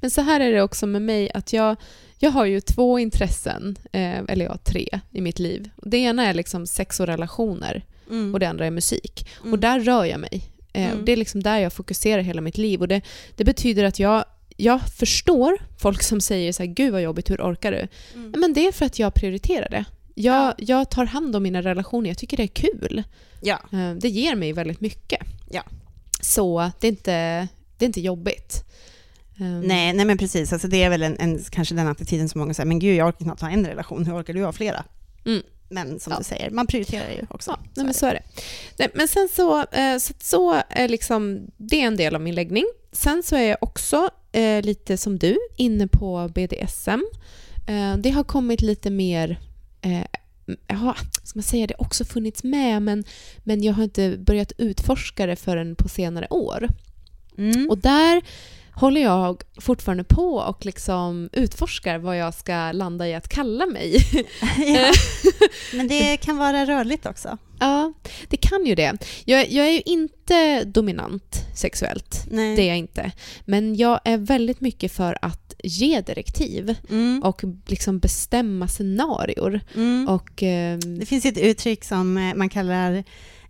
Men 0.00 0.10
så 0.10 0.20
här 0.20 0.40
är 0.40 0.52
det 0.52 0.62
också 0.62 0.86
med 0.86 1.02
mig 1.02 1.30
att 1.34 1.52
jag, 1.52 1.76
jag 2.18 2.30
har 2.30 2.44
ju 2.44 2.60
två 2.60 2.98
intressen, 2.98 3.76
eh, 3.92 4.18
eller 4.28 4.44
ja, 4.44 4.56
tre 4.64 4.88
i 5.10 5.20
mitt 5.20 5.38
liv. 5.38 5.70
Det 5.76 5.96
ena 5.98 6.26
är 6.26 6.34
liksom 6.34 6.66
sex 6.66 7.00
och 7.00 7.06
relationer 7.06 7.84
Mm. 8.10 8.34
och 8.34 8.40
det 8.40 8.46
andra 8.46 8.66
är 8.66 8.70
musik. 8.70 9.28
Mm. 9.40 9.52
Och 9.52 9.58
där 9.58 9.80
rör 9.80 10.04
jag 10.04 10.20
mig. 10.20 10.42
Eh, 10.72 10.84
Mm. 10.86 10.98
och 10.98 11.04
Det 11.04 11.12
är 11.12 11.16
liksom 11.16 11.42
där 11.42 11.58
jag 11.58 11.72
fokuserar 11.72 12.22
hela 12.22 12.40
mitt 12.40 12.58
liv. 12.58 12.80
Och 12.80 12.88
det, 12.88 13.00
det 13.36 13.44
betyder 13.44 13.84
att 13.84 13.98
jag, 13.98 14.24
jag 14.56 14.80
förstår 14.90 15.58
folk 15.78 16.02
som 16.02 16.20
säger 16.20 16.52
så 16.52 16.62
här, 16.62 16.70
gud 16.70 16.92
vad 16.92 17.02
jobbigt, 17.02 17.30
hur 17.30 17.40
orkar 17.42 17.72
du? 17.72 17.88
Mm. 18.14 18.34
Men 18.40 18.52
det 18.52 18.66
är 18.66 18.72
för 18.72 18.86
att 18.86 18.98
jag 18.98 19.14
prioriterar 19.14 19.68
det. 19.70 19.84
Jag, 20.14 20.34
Ja. 20.48 20.54
jag 20.58 20.90
tar 20.90 21.04
hand 21.04 21.36
om 21.36 21.42
mina 21.42 21.62
relationer, 21.62 22.10
jag 22.10 22.18
tycker 22.18 22.36
det 22.36 22.42
är 22.42 22.46
kul. 22.46 23.02
Ja. 23.42 23.60
Eh, 23.72 23.92
Det 23.94 24.08
ger 24.08 24.34
mig 24.34 24.52
väldigt 24.52 24.80
mycket. 24.80 25.20
Ja. 25.50 25.62
Så 26.20 26.70
det 26.80 26.86
är 26.86 26.90
inte, 26.90 27.48
det 27.78 27.84
är 27.84 27.86
inte 27.86 28.00
jobbigt. 28.00 28.64
Um, 29.40 29.60
Nej, 29.60 29.92
nej 29.92 30.04
men 30.06 30.18
precis, 30.18 30.52
alltså 30.52 30.68
det 30.68 30.82
är 30.82 30.90
väl 30.90 31.02
en, 31.02 31.16
en, 31.18 31.44
kanske 31.50 31.74
den 31.74 31.88
attityden 31.88 32.28
som 32.28 32.38
många 32.40 32.54
säger, 32.54 32.66
men 32.66 32.78
gud 32.78 32.96
jag 32.96 33.08
orkar 33.08 33.24
knappt 33.24 33.40
ha 33.40 33.50
en 33.50 33.66
relation, 33.66 34.06
hur 34.06 34.20
orkar 34.20 34.34
du 34.34 34.44
ha 34.44 34.52
flera? 34.52 34.84
Mm. 35.26 35.42
Men 35.68 36.00
som 36.00 36.10
Ja. 36.10 36.18
du 36.18 36.24
säger, 36.24 36.50
man 36.50 36.66
prioriterar 36.66 37.10
ju 37.10 37.26
också. 37.30 37.50
Ja, 37.50 37.58
nej, 37.76 37.84
men 37.84 37.94
så 37.94 38.06
är 38.06 38.14
det. 38.14 38.22
Nej, 38.78 38.88
men 38.94 39.08
sen 39.08 39.28
så, 39.36 39.58
eh, 39.60 39.98
så, 39.98 40.12
så 40.20 40.62
är 40.68 40.88
liksom, 40.88 41.40
det 41.56 41.76
är 41.82 41.86
en 41.86 41.96
del 41.96 42.14
av 42.14 42.20
min 42.20 42.34
läggning. 42.34 42.64
Sen 42.92 43.22
så 43.22 43.36
är 43.36 43.42
jag 43.48 43.56
också 43.60 44.10
eh, 44.32 44.62
lite 44.62 44.96
som 44.96 45.18
du, 45.18 45.38
inne 45.56 45.88
på 45.88 46.30
BDSM. 46.34 47.00
Eh, 47.66 47.96
det 47.96 48.10
har 48.10 48.24
kommit 48.24 48.62
lite 48.62 48.90
mer, 48.90 49.40
eh, 49.80 50.06
ja, 50.66 50.96
ska 51.22 51.38
man 51.38 51.42
säga, 51.42 51.66
det 51.66 51.74
har 51.78 51.86
också 51.86 52.04
funnits 52.04 52.44
med, 52.44 52.82
men, 52.82 53.04
men 53.38 53.62
jag 53.62 53.72
har 53.72 53.84
inte 53.84 54.16
börjat 54.18 54.52
utforska 54.58 55.26
det 55.26 55.36
förrän 55.36 55.76
på 55.76 55.88
senare 55.88 56.26
år. 56.30 56.68
Mm. 57.38 57.70
Och 57.70 57.78
där 57.78 58.22
håller 58.74 59.00
jag 59.00 59.42
fortfarande 59.60 60.04
på 60.04 60.34
och 60.34 60.66
liksom 60.66 61.28
utforskar 61.32 61.98
vad 61.98 62.16
jag 62.18 62.34
ska 62.34 62.72
landa 62.72 63.08
i 63.08 63.14
att 63.14 63.28
kalla 63.28 63.66
mig. 63.66 63.96
ja. 64.66 64.92
Men 65.74 65.88
det 65.88 66.16
kan 66.16 66.36
vara 66.36 66.66
rörligt 66.66 67.06
också. 67.06 67.38
ja, 67.60 67.92
det 68.28 68.36
kan 68.36 68.66
ju 68.66 68.74
det. 68.74 68.92
Jag, 69.24 69.50
jag 69.50 69.66
är 69.66 69.70
ju 69.72 69.82
inte 69.86 70.64
dominant 70.64 71.46
sexuellt. 71.54 72.26
Nej. 72.30 72.56
Det 72.56 72.62
är 72.62 72.68
jag 72.68 72.78
inte. 72.78 73.12
Men 73.44 73.76
jag 73.76 74.00
är 74.04 74.18
väldigt 74.18 74.60
mycket 74.60 74.92
för 74.92 75.18
att 75.22 75.54
ge 75.64 76.00
direktiv 76.00 76.74
Mm. 76.90 77.22
och 77.22 77.42
liksom 77.66 77.98
bestämma 77.98 78.68
scenarior. 78.68 79.60
Mm. 79.74 80.08
Och, 80.08 80.42
ehm, 80.42 80.98
Det 80.98 81.06
finns 81.06 81.24
ett 81.24 81.38
uttryck 81.38 81.84
som 81.84 82.16
eh, 82.16 82.34
man 82.34 82.48
kallar 82.48 82.92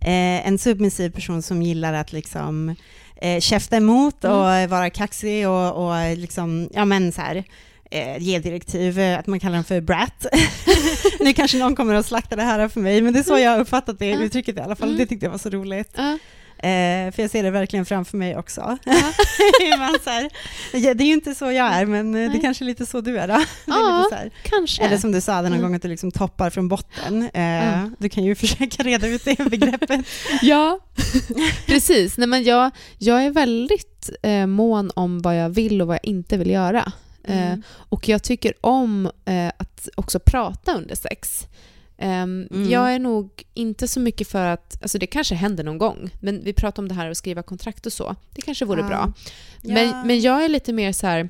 eh, 0.00 0.46
en 0.46 0.58
submissiv 0.58 1.10
person 1.10 1.42
som 1.42 1.62
gillar 1.62 1.92
att 1.92 2.12
liksom 2.12 2.74
eh, 3.22 3.40
käfta 3.40 3.76
emot 3.76 4.24
Mm. 4.24 4.36
och 4.36 4.70
vara 4.70 4.90
kaxig 4.90 5.48
och, 5.48 5.86
och 5.86 6.16
liksom, 6.16 6.68
ja 6.72 6.84
men 6.84 7.12
så 7.12 7.20
här, 7.20 7.44
eh, 7.90 8.18
ge 8.18 8.38
direktiv, 8.38 8.98
eh, 8.98 9.18
att 9.18 9.26
man 9.26 9.40
kallar 9.40 9.54
den 9.54 9.64
för 9.64 9.80
brat. 9.80 10.26
nu 11.20 11.32
kanske 11.32 11.58
någon 11.58 11.76
kommer 11.76 11.94
att 11.94 12.06
slakta 12.06 12.36
det 12.36 12.42
här 12.42 12.68
för 12.68 12.80
mig, 12.80 13.02
men 13.02 13.12
det 13.12 13.18
är 13.18 13.22
så 13.22 13.38
jag 13.38 13.50
har 13.50 13.58
uppfattat 13.58 13.98
det 13.98 14.10
uttrycket 14.12 14.56
i 14.56 14.60
alla 14.60 14.76
fall. 14.76 14.88
Mm. 14.88 14.98
Det 14.98 15.06
tyckte 15.06 15.26
jag 15.26 15.30
var 15.30 15.38
så 15.38 15.50
roligt. 15.50 15.90
ja, 15.96 16.18
Eh, 16.62 17.12
för 17.12 17.22
jag 17.22 17.30
ser 17.30 17.42
det 17.42 17.50
verkligen 17.50 17.86
framför 17.86 18.16
mig 18.16 18.36
också. 18.36 18.78
Ja. 18.84 19.12
man 19.78 19.96
så 20.04 20.10
här, 20.10 20.30
ja, 20.72 20.94
det 20.94 21.04
är 21.04 21.06
ju 21.06 21.12
inte 21.12 21.34
så 21.34 21.44
jag 21.44 21.66
är, 21.72 21.86
men 21.86 22.14
eh, 22.14 22.20
det 22.20 22.28
Nej. 22.28 22.40
kanske 22.40 22.64
är 22.64 22.66
lite 22.66 22.86
så 22.86 23.00
du 23.00 23.18
är 23.18 23.28
då. 23.28 23.34
Är 23.34 23.44
Ja. 23.66 24.08
här. 24.12 24.30
kanske. 24.42 24.82
Eller 24.82 24.96
som 24.98 25.12
du 25.12 25.20
sa 25.20 25.32
den 25.34 25.44
någon 25.44 25.52
Mm. 25.52 25.62
gång 25.62 25.74
att 25.74 25.82
du 25.82 25.88
liksom 25.88 26.10
toppar 26.10 26.50
från 26.50 26.68
botten. 26.68 27.30
Eh, 27.34 27.42
Ja. 27.42 27.90
Du 27.98 28.08
kan 28.08 28.24
ju 28.24 28.34
försöka 28.44 28.82
reda 28.82 29.06
ut 29.08 29.24
det 29.24 29.50
begreppet. 29.50 30.00
Ja, 30.42 30.78
precis. 31.66 32.18
Nej, 32.18 32.28
men 32.28 32.42
jag, 32.44 32.70
jag 32.98 33.24
är 33.24 33.30
väldigt 33.30 34.10
eh, 34.22 34.46
mån 34.46 34.90
om 34.94 35.22
vad 35.22 35.36
jag 35.38 35.48
vill 35.48 35.80
och 35.82 35.86
vad 35.88 35.94
jag 35.96 36.04
inte 36.04 36.36
vill 36.36 36.50
göra. 36.50 36.92
Eh, 37.24 37.46
Mm. 37.46 37.62
och 37.88 38.08
jag 38.08 38.22
tycker 38.22 38.52
om 38.60 39.06
eh, 39.24 39.48
att 39.56 39.88
också 39.94 40.18
prata 40.18 40.72
under 40.74 40.94
sex. 40.94 41.46
Ehm, 42.02 42.48
Mm. 42.50 42.70
Jag 42.70 42.94
är 42.94 42.98
nog 42.98 43.42
inte 43.54 43.88
så 43.88 44.00
mycket 44.00 44.28
för 44.28 44.46
att, 44.46 44.82
alltså 44.82 44.98
det 44.98 45.06
kanske 45.06 45.34
händer 45.34 45.64
någon 45.64 45.78
gång, 45.78 46.10
men 46.20 46.44
vi 46.44 46.52
pratar 46.52 46.82
om 46.82 46.88
det 46.88 46.94
här 46.94 47.10
att 47.10 47.16
skriva 47.16 47.42
kontrakt 47.42 47.86
och 47.86 47.92
så. 47.92 48.16
Det 48.34 48.42
kanske 48.42 48.64
vore 48.64 48.80
Ja. 48.80 48.86
bra. 48.88 49.12
Ja. 49.62 49.74
Men, 49.74 50.06
men 50.06 50.20
jag 50.20 50.44
är 50.44 50.48
lite 50.48 50.72
mer 50.72 50.92
så 50.92 51.06
här, 51.06 51.28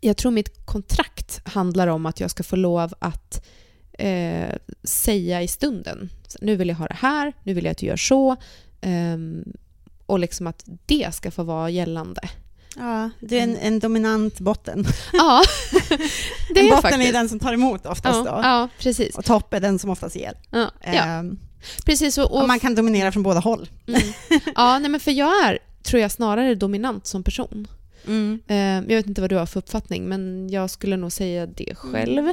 jag 0.00 0.16
tror 0.16 0.32
mitt 0.32 0.66
kontrakt 0.66 1.40
handlar 1.48 1.86
om 1.88 2.06
att 2.06 2.20
jag 2.20 2.30
ska 2.30 2.42
få 2.42 2.56
lov 2.56 2.92
att 2.98 3.46
eh, 3.92 4.54
säga 4.84 5.42
i 5.42 5.48
stunden. 5.48 6.10
Nu 6.40 6.56
vill 6.56 6.68
jag 6.68 6.76
ha 6.76 6.86
det 6.86 6.96
här, 7.00 7.32
nu 7.42 7.54
vill 7.54 7.64
jag 7.64 7.72
att 7.72 7.78
du 7.78 7.86
gör 7.86 7.96
så. 7.96 8.36
ehm, 8.80 9.44
och 10.06 10.18
liksom 10.18 10.46
att 10.46 10.64
det 10.86 11.14
ska 11.14 11.30
få 11.30 11.42
vara 11.42 11.70
gällande. 11.70 12.20
Ja, 12.80 13.10
du 13.20 13.36
är 13.36 13.42
en, 13.42 13.56
en 13.56 13.78
dominant 13.78 14.40
botten. 14.40 14.86
Ja, 15.12 15.42
det 16.54 16.60
en 16.60 16.66
är 16.66 16.70
botten 16.70 16.82
faktiskt. 16.82 17.08
är 17.08 17.12
den 17.12 17.28
som 17.28 17.38
tar 17.38 17.52
emot 17.52 17.86
oftast 17.86 18.16
ja, 18.26 18.32
då. 18.36 18.40
ja, 18.42 18.68
precis. 18.78 19.14
Och 19.18 19.24
topp 19.24 19.54
är 19.54 19.60
den 19.60 19.78
som 19.78 19.90
oftast 19.90 20.16
ger. 20.16 20.32
Ja, 20.50 20.70
ja, 20.84 20.90
Ehm, 20.92 21.38
precis. 21.86 22.18
Och, 22.18 22.24
och 22.32 22.40
och, 22.42 22.48
man 22.48 22.60
kan 22.60 22.74
dominera 22.74 23.12
från 23.12 23.22
båda 23.22 23.40
håll. 23.40 23.68
mm. 23.86 24.00
ja, 24.54 24.78
nej, 24.78 24.90
men 24.90 25.00
för 25.00 25.10
jag 25.10 25.44
är, 25.48 25.58
tror 25.82 26.02
jag, 26.02 26.10
snarare 26.10 26.54
dominant 26.54 27.06
som 27.06 27.22
person. 27.22 27.68
Ehm, 28.06 28.84
jag 28.88 28.96
vet 28.96 29.06
inte 29.06 29.20
vad 29.20 29.30
du 29.30 29.36
har 29.36 29.46
för 29.46 29.58
uppfattning, 29.58 30.08
men 30.08 30.48
jag 30.50 30.70
skulle 30.70 30.96
nog 30.96 31.12
säga 31.12 31.46
det 31.46 31.74
själv. 31.74 32.28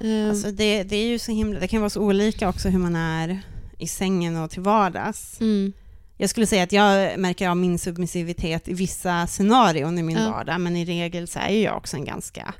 Ehm, 0.00 0.30
Alltså 0.30 0.50
det, 0.50 0.82
det 0.82 0.96
är 0.96 1.06
ju 1.06 1.18
så 1.18 1.32
himla, 1.32 1.60
det 1.60 1.68
kan 1.68 1.80
vara 1.80 1.90
så 1.90 2.00
olika 2.00 2.48
också 2.48 2.68
hur 2.68 2.78
man 2.78 2.96
är 2.96 3.40
i 3.78 3.86
sängen 3.88 4.36
och 4.36 4.50
till 4.50 4.62
vardags. 4.62 5.40
mm. 5.40 5.72
Jag 6.20 6.30
skulle 6.30 6.46
säga 6.46 6.62
att 6.62 6.72
jag 6.72 7.18
märker 7.18 7.48
av 7.48 7.56
min 7.56 7.78
submissivitet 7.78 8.68
i 8.68 8.74
vissa 8.74 9.26
scenarion 9.26 9.98
i 9.98 10.02
min 10.02 10.16
Ja. 10.16 10.30
vardag, 10.30 10.60
men 10.60 10.76
i 10.76 10.84
regel 10.84 11.28
så 11.28 11.38
är 11.38 11.48
jag 11.64 11.76
också 11.76 11.96
en 11.96 12.04
ganska 12.04 12.54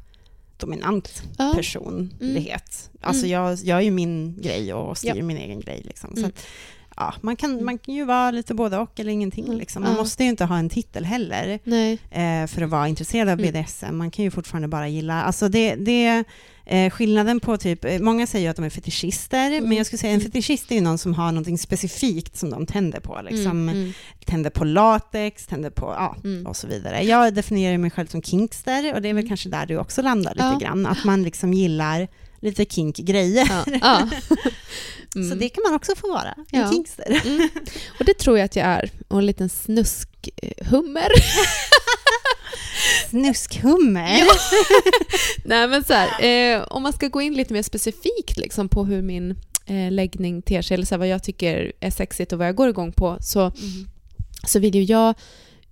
dominant 0.56 1.22
Ja. 1.38 1.52
personlighet. 1.56 2.90
Alltså 3.00 3.26
Mm. 3.26 3.30
jag 3.42 3.58
gör 3.58 3.80
ju 3.80 3.90
min 3.90 4.40
grej 4.42 4.72
och 4.74 4.98
styr 4.98 5.12
Ja. 5.16 5.22
min 5.24 5.36
egen 5.36 5.60
grej. 5.60 5.82
Liksom. 5.84 6.10
Så 6.14 6.18
Mm. 6.18 6.28
att, 6.30 6.46
ja, 6.96 7.14
man, 7.20 7.36
kan, 7.36 7.50
Mm. 7.52 7.64
man 7.64 7.78
kan 7.78 7.94
ju 7.94 8.04
vara 8.04 8.30
lite 8.30 8.54
både 8.54 8.78
och 8.78 9.00
eller 9.00 9.12
ingenting. 9.12 9.44
Mm. 9.44 9.58
Liksom. 9.58 9.82
Man 9.82 9.92
Ja. 9.92 9.98
måste 9.98 10.22
ju 10.24 10.28
inte 10.30 10.44
ha 10.44 10.58
en 10.58 10.68
titel 10.68 11.04
heller 11.04 11.48
eh, 12.10 12.46
för 12.46 12.62
att 12.62 12.70
vara 12.70 12.88
intresserad 12.88 13.28
av 13.28 13.38
Mm. 13.40 13.52
BDSM. 13.52 13.96
Man 13.96 14.10
kan 14.10 14.24
ju 14.24 14.30
fortfarande 14.30 14.68
bara 14.68 14.88
gilla... 14.88 15.22
Alltså 15.22 15.48
det, 15.48 15.74
det, 15.74 16.24
eh, 16.68 16.90
skillnaden 16.90 17.40
på 17.40 17.56
typ... 17.56 17.84
eh, 17.84 17.98
Många 17.98 18.26
säger 18.26 18.44
ju 18.46 18.50
att 18.50 18.56
de 18.56 18.64
är 18.64 18.70
fetischister, 18.70 19.50
Mm. 19.50 19.68
men 19.68 19.76
jag 19.76 19.86
skulle 19.86 19.98
säga 19.98 20.12
en 20.12 20.20
Mm. 20.20 20.30
fetischist 20.32 20.70
är 20.70 20.74
ju 20.74 20.80
någon 20.80 20.98
som 20.98 21.14
har 21.14 21.32
något 21.32 21.60
specifikt 21.60 22.36
som 22.36 22.50
de 22.50 22.66
tänder 22.66 23.00
på. 23.00 23.20
Liksom, 23.30 23.46
Mm, 23.50 23.68
mm, 23.68 23.92
Tänder 24.26 24.50
på 24.50 24.64
latex, 24.64 25.46
tänder 25.46 25.70
på... 25.70 25.86
Ja, 25.86 26.16
Mm. 26.24 26.46
och 26.46 26.56
så 26.56 26.66
vidare. 26.66 27.02
Jag 27.04 27.34
definierar 27.34 27.78
mig 27.78 27.90
själv 27.90 28.06
som 28.06 28.22
kinkster 28.22 28.94
och 28.94 29.02
det 29.02 29.08
är 29.08 29.14
väl 29.14 29.20
Mm. 29.24 29.28
kanske 29.28 29.48
där 29.48 29.66
du 29.66 29.76
också 29.78 30.02
landar 30.02 30.34
lite 30.34 30.44
Ja. 30.46 30.58
grann. 30.58 30.86
Att 30.86 31.04
man 31.04 31.22
liksom 31.22 31.54
gillar 31.54 32.08
lite 32.40 32.64
kink-grejer. 32.64 33.46
Ja. 33.50 33.64
ja. 33.82 34.08
Så 35.12 35.18
Mm. 35.18 35.38
det 35.38 35.48
kan 35.48 35.62
man 35.62 35.74
också 35.74 35.94
få 35.96 36.08
vara, 36.08 36.34
en 36.52 36.60
Ja. 36.60 36.70
kinkster. 36.72 37.20
Mm. 37.24 37.48
Och 37.98 38.04
det 38.04 38.14
tror 38.18 38.38
jag 38.38 38.44
att 38.44 38.56
jag 38.56 38.66
är. 38.66 38.90
Och 39.08 39.18
en 39.18 39.26
liten 39.26 39.48
snuskhummer. 39.48 41.08
Snuskhummer. 43.10 44.18
Ja. 44.18 44.26
Nej 45.44 45.68
men 45.68 45.84
så 45.84 45.92
här, 45.92 46.22
eh, 46.56 46.62
om 46.62 46.82
man 46.82 46.92
ska 46.92 47.08
gå 47.08 47.20
in 47.22 47.34
lite 47.34 47.52
mer 47.52 47.62
specifikt 47.62 48.36
liksom, 48.36 48.68
på 48.68 48.84
hur 48.84 49.02
min 49.02 49.30
eh, 49.66 49.90
läggning 49.92 50.42
ter 50.42 50.62
sig, 50.62 50.74
eller 50.74 50.86
så 50.86 50.94
här, 50.94 50.98
vad 50.98 51.08
jag 51.08 51.22
tycker 51.22 51.72
är 51.80 51.90
sexigt 51.90 52.32
och 52.32 52.38
vad 52.38 52.48
jag 52.48 52.54
går 52.54 52.68
igång 52.68 52.92
på, 52.92 53.16
så, 53.20 53.40
Mm. 53.40 53.88
så 54.46 54.58
vill 54.58 54.74
ju 54.74 54.82
jag, 54.82 55.14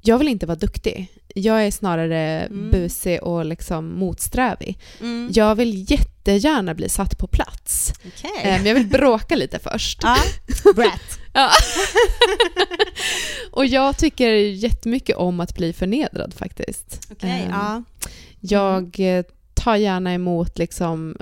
jag 0.07 0.19
vill 0.19 0.29
inte 0.29 0.47
vara 0.47 0.59
duktig. 0.59 1.09
Jag 1.35 1.67
är 1.67 1.71
snarare 1.71 2.41
Mm. 2.41 2.71
busig 2.71 3.23
och 3.23 3.45
liksom 3.45 3.93
motsträvig. 3.99 4.79
Mm. 5.01 5.31
Jag 5.35 5.55
vill 5.55 5.91
jättegärna 5.91 6.75
bli 6.75 6.89
satt 6.89 7.19
på 7.19 7.27
plats. 7.27 7.93
Eh, 8.23 8.31
men 8.45 8.67
jag 8.67 8.75
vill 8.75 8.87
bråka 8.87 9.37
lite 9.37 9.59
först. 9.59 9.99
Ja, 10.03 10.17
brat. 10.75 11.19
Ja. 11.33 11.51
och 13.51 13.67
jag 13.67 13.99
tycker 13.99 14.29
jättemycket 14.35 15.17
om 15.17 15.41
att 15.41 15.55
bli 15.57 15.73
förnedrad 15.73 16.35
faktiskt. 16.35 17.01
Okej, 17.13 17.31
Ehm, 17.31 17.51
ja. 17.51 17.83
Jag 18.41 19.01
eh, 19.01 19.25
tar 19.55 19.77
gärna 19.77 20.15
emot 20.15 20.59
liksom... 20.59 21.17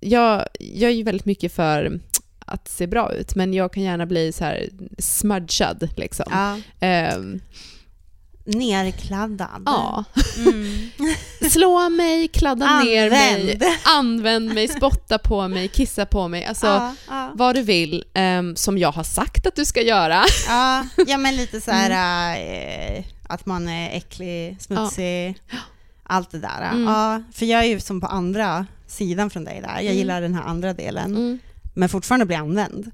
Jag, 0.00 0.46
jag 0.60 0.90
är 0.90 0.94
ju 0.94 1.02
väldigt 1.02 1.26
mycket 1.26 1.52
för 1.52 2.00
att 2.38 2.68
se 2.68 2.86
bra 2.86 3.12
ut, 3.12 3.34
men 3.34 3.54
jag 3.54 3.72
kan 3.72 3.82
gärna 3.82 4.06
bli 4.06 4.32
så 4.32 4.44
här 4.44 4.68
smudgad 4.98 5.88
liksom. 5.96 6.26
ja. 6.30 6.58
Ehm, 6.80 7.40
Nerkladdad. 8.44 9.62
ja. 9.66 10.04
Mm. 10.36 10.90
Slå 11.50 11.88
mig, 11.88 12.28
kladda 12.28 12.80
ner 12.82 13.10
mig, 13.10 13.34
Använd. 13.50 13.64
använd 13.84 14.54
mig, 14.54 14.68
spotta 14.68 15.18
på 15.18 15.48
mig, 15.48 15.68
kissa 15.68 16.06
på 16.06 16.28
mig. 16.28 16.44
Alltså, 16.44 16.66
ja, 16.66 16.94
ja. 17.08 17.30
vad 17.34 17.54
du 17.54 17.62
vill, 17.62 18.04
ehm, 18.14 18.56
som 18.56 18.78
jag 18.78 18.92
har 18.92 19.02
sagt 19.04 19.46
att 19.46 19.56
du 19.56 19.64
ska 19.64 19.82
göra. 19.82 20.24
Ja, 20.48 20.84
ja, 21.06 21.16
men 21.18 21.36
lite 21.36 21.60
så 21.60 21.70
här 21.70 22.36
eh, 22.98 23.04
att 23.28 23.46
man 23.46 23.68
är 23.68 23.96
äcklig, 23.96 24.56
smutsig, 24.60 25.34
allt 26.02 26.30
det 26.30 26.38
där. 26.38 26.70
Mm. 26.72 26.84
Ja, 26.84 27.22
för 27.32 27.46
jag 27.46 27.60
är 27.60 27.66
ju 27.68 27.80
som 27.80 28.00
på 28.00 28.06
andra 28.06 28.66
sidan 28.86 29.30
från 29.30 29.44
dig 29.44 29.60
där. 29.60 29.74
Jag 29.74 29.82
Mm. 29.84 29.96
gillar 29.96 30.20
den 30.20 30.34
här 30.34 30.42
andra 30.42 30.72
delen, 30.74 31.16
Mm. 31.16 31.38
men 31.74 31.88
fortfarande 31.88 32.26
bli 32.26 32.36
använd. 32.36 32.90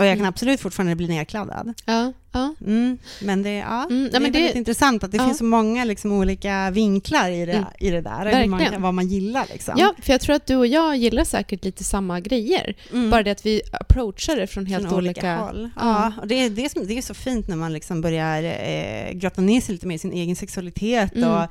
Och 0.00 0.06
jag 0.06 0.12
kan 0.12 0.18
Mm. 0.20 0.28
absolut 0.28 0.60
fortfarande 0.60 0.96
bli 0.96 1.08
nerkladdad. 1.08 1.74
Ja, 1.86 2.12
ja. 2.32 2.54
Mm. 2.66 2.98
Men 3.22 3.42
det, 3.42 3.52
ja, 3.54 3.84
Mm, 3.90 4.08
det 4.10 4.16
är 4.16 4.20
men 4.20 4.32
det- 4.32 4.38
väldigt 4.38 4.56
intressant 4.56 5.04
att 5.04 5.10
det 5.12 5.16
ja. 5.16 5.24
finns 5.26 5.38
så 5.38 5.44
många 5.44 5.84
liksom, 5.84 6.12
olika 6.12 6.70
vinklar 6.70 7.30
i 7.30 7.46
det, 7.46 7.52
Mm. 7.52 7.64
i 7.78 7.90
det 7.90 8.00
där, 8.00 8.40
hur 8.42 8.46
man, 8.48 8.82
vad 8.82 8.94
man 8.94 9.08
gillar. 9.08 9.46
Liksom. 9.52 9.74
ja, 9.78 9.94
för 10.02 10.12
jag 10.12 10.20
tror 10.20 10.36
att 10.36 10.46
du 10.46 10.56
och 10.56 10.66
jag 10.66 10.96
gillar 10.96 11.24
säkert 11.24 11.64
lite 11.64 11.84
samma 11.84 12.20
grejer. 12.20 12.74
Mm. 12.92 13.10
Bara 13.10 13.22
det 13.22 13.30
att 13.30 13.46
vi 13.46 13.62
approachar 13.72 14.36
det 14.36 14.46
från 14.46 14.66
helt 14.66 14.88
från 14.88 14.98
olika... 14.98 15.36
håll. 15.36 15.70
Ja. 15.76 16.12
Och 16.20 16.26
det 16.26 16.34
är, 16.34 16.50
det, 16.50 16.64
är 16.64 16.86
det 16.86 16.98
är 16.98 17.02
så 17.02 17.14
fint 17.14 17.48
när 17.48 17.56
man 17.56 17.72
liksom 17.72 18.00
börjar 18.00 18.42
eh, 18.42 19.12
grotta 19.12 19.40
ner 19.40 19.60
sig 19.60 19.72
lite 19.74 19.86
mer 19.86 19.94
i 19.94 19.98
sin 19.98 20.12
egen 20.12 20.36
sexualitet 20.36 21.14
Mm. 21.16 21.30
och, 21.30 21.46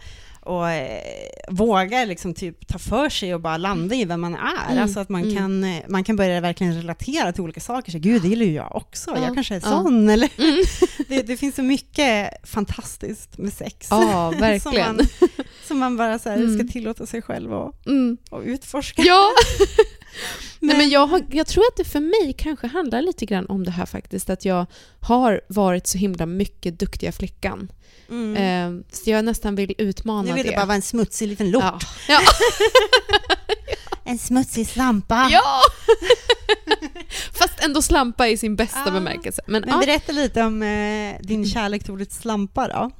och 0.50 0.70
eh, 0.72 1.02
vågar 1.50 2.06
liksom 2.06 2.34
typ 2.34 2.68
ta 2.68 2.80
för 2.80 3.10
sig 3.10 3.34
och 3.34 3.42
bara 3.42 3.58
landa 3.58 3.96
i 3.96 4.06
vem 4.06 4.22
man 4.22 4.36
är. 4.36 4.72
Mm. 4.72 4.84
Alltså 4.84 5.00
att 5.00 5.10
man, 5.10 5.24
Mm. 5.24 5.36
kan, 5.38 5.64
eh, 5.64 5.84
man 5.88 6.04
kan 6.04 6.16
börja 6.16 6.42
verkligen 6.42 6.74
relatera 6.76 7.32
till 7.34 7.42
olika 7.42 7.60
saker. 7.60 7.92
Så, 7.92 8.00
Gud, 8.00 8.22
det 8.22 8.28
gillar 8.28 8.46
ju 8.46 8.54
jag 8.54 8.76
också. 8.76 9.12
Ja. 9.16 9.22
Jag 9.26 9.34
kanske 9.36 9.56
är 9.56 9.62
Ja. 9.64 9.70
sån. 9.70 10.10
Eller? 10.10 10.30
Mm. 10.38 10.64
Det, 11.08 11.22
det 11.22 11.38
finns 11.38 11.56
så 11.56 11.64
mycket 11.64 12.30
fantastiskt 12.50 13.38
med 13.38 13.54
sex. 13.54 13.88
Ja, 13.92 14.32
som, 14.32 14.42
verkligen. 14.42 14.96
man, 14.96 15.08
som 15.68 15.80
man 15.80 15.98
bara 15.98 16.20
så 16.20 16.30
här, 16.30 16.38
Mm. 16.38 16.60
ska 16.60 16.68
tillåta 16.74 17.06
sig 17.06 17.22
själv 17.22 17.54
att, 17.54 17.86
Mm. 17.88 18.18
att 18.32 18.44
utforska. 18.44 19.02
Ja! 19.06 19.28
Nej, 20.60 20.78
Men- 20.78 20.90
jag, 20.90 21.08
har, 21.08 21.26
jag 21.32 21.48
tror 21.48 21.64
att 21.64 21.78
det 21.78 21.84
för 21.84 22.00
mig 22.00 22.34
kanske 22.38 22.68
handlar 22.68 23.02
lite 23.02 23.26
grann 23.26 23.46
om 23.46 23.64
det 23.64 23.72
här 23.72 23.86
faktiskt, 23.86 24.30
att 24.30 24.46
jag 24.46 24.66
har 25.00 25.42
varit 25.48 25.88
så 25.88 25.98
himla 25.98 26.26
mycket 26.26 26.80
duktiga 26.80 27.12
flickan. 27.12 27.72
Mm. 28.10 28.36
Eh, 28.36 28.86
så 28.92 29.10
jag 29.10 29.26
nästan 29.26 29.56
vill 29.56 29.74
utmana 29.78 30.22
nu 30.22 30.34
vill 30.34 30.44
det. 30.44 30.50
du 30.50 30.56
bara 30.56 30.66
vara 30.66 30.76
en 30.76 30.82
smutsig 30.82 31.28
liten 31.28 31.52
lort. 31.52 31.64
ja. 31.64 31.80
Ja. 32.08 32.20
En 34.04 34.18
smutsig 34.18 34.68
slampa. 34.68 35.30
ja! 35.32 35.62
Ändå 37.66 37.82
slampa 37.82 38.28
i 38.28 38.38
sin 38.38 38.56
bästa 38.56 38.82
Ja. 38.86 38.92
bemärkelse. 38.92 39.42
Men, 39.48 39.62
Men 39.62 39.70
ja, 39.70 39.80
berätta 39.80 40.12
lite 40.12 40.44
om 40.44 40.62
eh, 40.64 41.16
din 41.22 41.46
kärlek 41.46 41.84
till 41.84 41.92
ordet 41.94 42.12
slampa 42.12 42.68
då. 42.68 42.92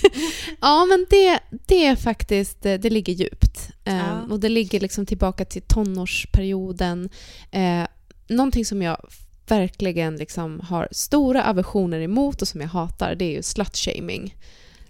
ja, 0.60 0.84
men 0.84 1.06
det, 1.10 1.40
det 1.66 1.86
är 1.86 1.96
faktiskt, 1.96 2.66
eh, 2.66 2.74
det 2.74 2.90
ligger 2.90 3.12
djupt. 3.12 3.68
Eh, 3.84 3.96
Ja. 3.96 4.20
Och 4.30 4.40
det 4.40 4.48
ligger 4.48 4.80
liksom 4.80 5.06
tillbaka 5.06 5.44
till 5.44 5.62
tonårsperioden. 5.62 7.08
Eh, 7.50 7.82
någonting 8.28 8.64
som 8.64 8.82
jag 8.82 9.08
verkligen 9.48 10.16
liksom 10.16 10.60
har 10.60 10.88
stora 10.92 11.44
aversioner 11.44 12.00
emot 12.00 12.42
och 12.42 12.48
som 12.48 12.60
jag 12.60 12.68
hatar, 12.68 13.14
det 13.14 13.24
är 13.24 13.32
ju 13.36 13.42
slutshaming. 13.42 14.36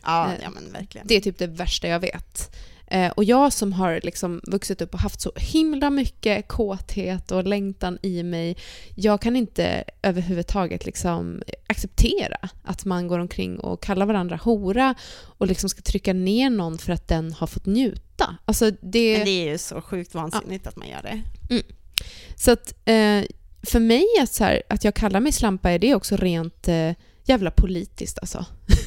Ja, 0.05 0.27
Eh, 0.27 0.33
ja 0.43 0.51
men 0.51 0.73
verkligen. 0.73 1.07
Det 1.07 1.15
är 1.17 1.21
typ 1.21 1.39
det 1.39 1.47
värsta 1.47 1.89
jag 1.89 2.01
vet. 2.01 2.57
Eh, 2.91 3.11
och 3.11 3.25
jag 3.25 3.53
som 3.53 3.73
har 3.73 4.01
liksom 4.03 4.41
vuxit 4.43 4.83
upp 4.83 4.95
och 4.95 5.01
haft 5.01 5.21
så 5.21 5.33
himla 5.37 5.91
mycket 5.91 6.49
kåthet 6.49 7.31
och 7.31 7.45
längtan 7.45 7.99
i 8.03 8.23
mig, 8.23 8.57
jag 8.95 9.21
kan 9.21 9.37
inte 9.37 9.85
överhuvudtaget 10.03 10.87
liksom 10.87 11.43
acceptera 11.67 12.49
att 12.63 12.85
man 12.85 13.09
går 13.09 13.19
omkring 13.19 13.59
och 13.59 13.83
kallar 13.83 14.07
varandra 14.07 14.37
hora 14.37 14.95
och 15.39 15.47
liksom 15.47 15.71
ska 15.71 15.83
trycka 15.83 16.13
ner 16.13 16.51
någon 16.51 16.79
för 16.79 16.93
att 16.93 17.09
den 17.09 17.33
har 17.33 17.47
fått 17.47 17.67
njuta. 17.67 18.37
Alltså 18.45 18.71
det, 18.71 19.17
Men 19.17 19.25
det 19.25 19.47
är 19.49 19.51
ju 19.51 19.59
så 19.59 19.81
sjukt 19.81 20.15
vansinnigt 20.15 20.67
att 20.67 20.77
man 20.77 20.89
gör 20.89 21.03
det. 21.03 21.23
Så 22.37 22.51
att 22.51 22.75
eh, 22.85 23.23
för 23.63 23.81
mig 23.81 24.07
att, 24.23 24.33
så 24.33 24.45
här, 24.45 24.63
att 24.69 24.85
jag 24.85 24.95
kallar 24.95 25.21
mig 25.21 25.33
slampa 25.33 25.71
är 25.71 25.79
det 25.79 25.95
också 25.95 26.17
rent 26.17 26.69
eh, 26.69 26.93
jävla 27.25 27.51
politiskt 27.51 28.19
alltså. 28.19 28.45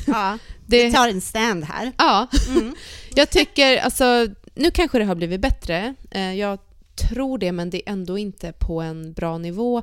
Ja, 0.08 0.38
Det, 0.66 0.86
vi 0.86 0.92
tar 0.94 1.08
en 1.08 1.22
stand 1.22 1.64
här. 1.64 1.92
ja, 1.98 2.28
Mm. 2.50 2.76
Jag 3.16 3.30
tycker, 3.30 3.78
alltså, 3.78 4.28
nu 4.56 4.72
kanske 4.72 5.00
det 5.00 5.06
har 5.06 5.16
blivit 5.16 5.42
bättre. 5.42 5.96
Eh, 6.12 6.34
jag 6.34 6.60
tror 6.96 7.38
det, 7.38 7.52
men 7.52 7.70
det 7.70 7.90
är 7.90 7.94
ändå 7.94 8.18
inte 8.18 8.52
på 8.52 8.82
en 8.82 9.14
bra 9.14 9.38
nivå. 9.38 9.82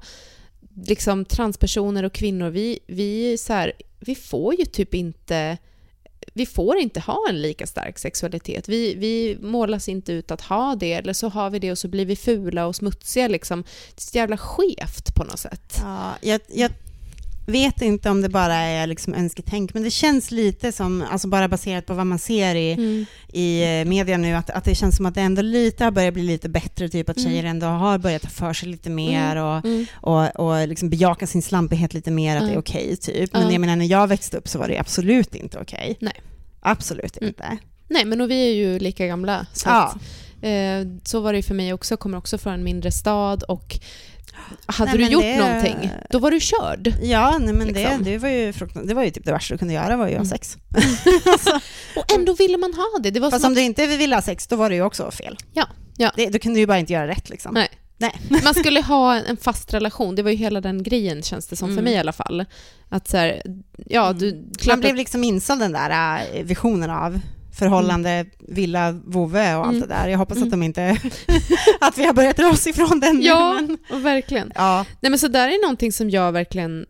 Liksom 0.86 1.24
transpersoner 1.24 2.02
och 2.02 2.12
kvinnor, 2.12 2.50
vi, 2.50 2.78
vi, 2.86 3.38
så 3.38 3.52
här, 3.52 3.72
vi 4.00 4.14
får 4.14 4.54
ju 4.54 4.64
typ 4.64 4.94
inte 4.94 5.58
vi 6.34 6.46
får 6.46 6.76
inte 6.76 7.00
ha 7.00 7.26
en 7.28 7.42
lika 7.42 7.66
stark 7.66 7.98
sexualitet. 7.98 8.68
Vi, 8.68 8.94
vi 8.94 9.38
målas 9.40 9.88
inte 9.88 10.12
ut 10.12 10.30
att 10.30 10.40
ha 10.40 10.74
det, 10.74 10.92
eller 10.92 11.12
så 11.12 11.28
har 11.28 11.50
vi 11.50 11.58
det 11.58 11.70
och 11.70 11.78
så 11.78 11.88
blir 11.88 12.06
vi 12.06 12.16
fula 12.16 12.66
och 12.66 12.76
smutsiga. 12.76 13.28
Liksom. 13.28 13.62
Det 13.62 13.98
är 13.98 14.00
så 14.00 14.18
jävla 14.18 14.36
skevt 14.36 15.14
på 15.14 15.24
något 15.24 15.38
sätt. 15.38 15.78
Ja, 15.82 16.12
jag, 16.20 16.40
jag 16.48 16.70
vet 17.46 17.82
inte 17.82 18.10
om 18.10 18.22
det 18.22 18.28
bara 18.28 18.54
är 18.54 18.86
liksom 18.86 19.14
önsketänk, 19.14 19.74
men 19.74 19.82
det 19.82 19.90
känns 19.90 20.30
lite 20.30 20.72
som, 20.72 21.04
alltså 21.10 21.28
bara 21.28 21.48
baserat 21.48 21.86
på 21.86 21.94
vad 21.94 22.06
man 22.06 22.18
ser 22.18 22.54
i, 22.54 22.72
Mm. 22.72 23.06
i 23.32 23.62
eh, 23.80 23.84
media 23.88 24.16
nu, 24.16 24.34
att, 24.34 24.50
att 24.50 24.64
det 24.64 24.74
känns 24.74 24.96
som 24.96 25.06
att 25.06 25.14
det 25.14 25.20
ändå 25.20 25.42
lite 25.42 25.84
har 25.84 25.90
börjat 25.90 26.14
bli 26.14 26.22
lite 26.22 26.48
bättre, 26.48 26.88
typ 26.88 27.08
att 27.08 27.16
Mm. 27.16 27.30
tjejer 27.30 27.44
ändå 27.44 27.66
har 27.66 27.98
börjat 27.98 28.22
ta 28.22 28.28
för 28.28 28.52
sig 28.52 28.68
lite 28.68 28.90
mer 28.90 29.36
och, 29.36 29.64
Mm. 29.64 29.86
och, 29.92 30.36
och 30.36 30.68
liksom 30.68 30.90
bejaka 30.90 31.26
sin 31.26 31.42
slampighet 31.42 31.94
lite 31.94 32.10
mer, 32.10 32.36
att 32.36 32.46
det 32.48 32.54
är 32.54 32.58
okej, 32.58 32.96
typ. 32.96 33.32
Men 33.32 33.42
Ja. 33.42 33.52
jag 33.52 33.60
menar, 33.60 33.76
när 33.76 33.86
jag 33.86 34.06
växte 34.06 34.36
upp 34.36 34.48
så 34.48 34.58
var 34.58 34.68
det 34.68 34.78
absolut 34.78 35.34
inte 35.34 35.58
okej. 35.58 35.96
Nej. 36.00 36.20
Absolut 36.60 37.16
Mm. 37.16 37.28
inte. 37.28 37.58
Nej, 37.88 38.04
men 38.04 38.20
och 38.20 38.30
vi 38.30 38.48
är 38.50 38.54
ju 38.54 38.78
lika 38.78 39.06
gamla. 39.06 39.46
Så 39.52 39.68
Ja. 39.68 39.82
att, 39.86 39.96
Eh, 40.42 40.86
så 41.04 41.20
var 41.20 41.32
det 41.32 41.42
för 41.42 41.54
mig 41.54 41.72
också, 41.72 41.96
kommer 41.96 42.18
också 42.18 42.38
från 42.38 42.52
en 42.54 42.64
mindre 42.64 42.92
stad 42.92 43.42
och 43.42 43.78
hade 44.66 44.90
Nej, 44.92 45.04
du 45.04 45.12
gjort 45.12 45.22
det- 45.22 45.38
någonting, 45.38 45.90
då 46.10 46.18
var 46.18 46.30
du 46.30 46.40
körd. 46.40 46.94
Ja, 47.02 47.38
nej, 47.38 47.54
men 47.54 47.66
det, 47.72 47.72
Liksom. 47.82 48.04
det, 48.04 48.18
var 48.18 48.28
ju 48.28 48.52
frukt- 48.52 48.86
det 48.88 48.94
var 48.94 49.02
ju 49.04 49.10
typ 49.10 49.24
det 49.24 49.32
värsta 49.32 49.54
du 49.54 49.58
kunde 49.58 49.74
göra, 49.74 49.96
var 49.96 50.08
ju 50.08 50.12
att 50.14 50.18
ha 50.18 50.24
Mm. 50.24 50.28
sex. 50.28 50.56
Och 51.96 52.12
ändå 52.14 52.32
ville 52.34 52.56
man 52.58 52.74
ha 52.74 52.98
det. 53.02 53.10
Det 53.10 53.20
var 53.20 53.30
Fast 53.30 53.42
som 53.42 53.50
om 53.50 53.54
du 53.54 53.60
inte 53.60 53.86
ville 53.86 54.14
ha 54.16 54.22
sex, 54.22 54.46
då 54.46 54.56
var 54.56 54.68
det 54.70 54.74
ju 54.76 54.82
också 54.82 55.10
fel. 55.10 55.36
Ja, 55.52 55.66
ja. 55.96 56.12
Det, 56.16 56.26
då 56.28 56.38
kunde 56.38 56.56
du 56.56 56.60
ju 56.60 56.66
bara 56.66 56.78
inte 56.78 56.92
göra 56.92 57.08
rätt 57.08 57.28
liksom. 57.30 57.54
Nej. 57.54 57.68
Nej. 57.98 58.20
man 58.44 58.54
skulle 58.54 58.80
ha 58.80 59.14
en, 59.16 59.36
fast 59.36 59.74
relation. 59.74 60.14
Det 60.14 60.22
var 60.22 60.30
ju 60.30 60.36
hela 60.36 60.60
den 60.60 60.82
grejen 60.82 61.22
känns 61.22 61.46
det 61.46 61.56
som, 61.56 61.68
för 61.68 61.72
Mm. 61.72 61.84
mig 61.84 61.94
i 61.94 61.98
alla 61.98 62.12
fall. 62.12 62.44
Att 62.88 63.08
så 63.08 63.16
här, 63.16 63.42
ja, 63.86 64.12
du... 64.12 64.44
Man 64.68 64.80
blev 64.80 64.94
liksom 64.96 65.24
insåld 65.24 65.60
den 65.60 65.72
där 65.72 66.20
äh, 66.34 66.42
visionen 66.42 66.90
av 66.90 67.20
förhållande, 67.64 68.26
villa, 68.38 68.92
vovve 68.92 69.54
och 69.56 69.66
allt 69.66 69.76
Mm. 69.76 69.88
det 69.88 69.94
där. 69.94 70.08
Jag 70.08 70.18
hoppas 70.18 70.36
Mm. 70.36 70.46
att 70.48 70.50
de 70.50 70.62
inte... 70.62 70.90
att 71.80 71.98
vi 71.98 72.06
har 72.06 72.12
börjat 72.12 72.36
dra 72.36 72.46
oss 72.48 72.66
ifrån 72.66 73.00
den 73.00 73.22
Ja. 73.22 73.60
men- 73.88 74.02
verkligen. 74.02 74.52
ja. 74.54 74.84
Nej 75.00 75.10
men 75.10 75.18
så 75.18 75.28
där 75.28 75.48
är 75.48 75.62
någonting 75.62 75.92
som 75.92 76.10
jag 76.10 76.32
verkligen 76.32 76.86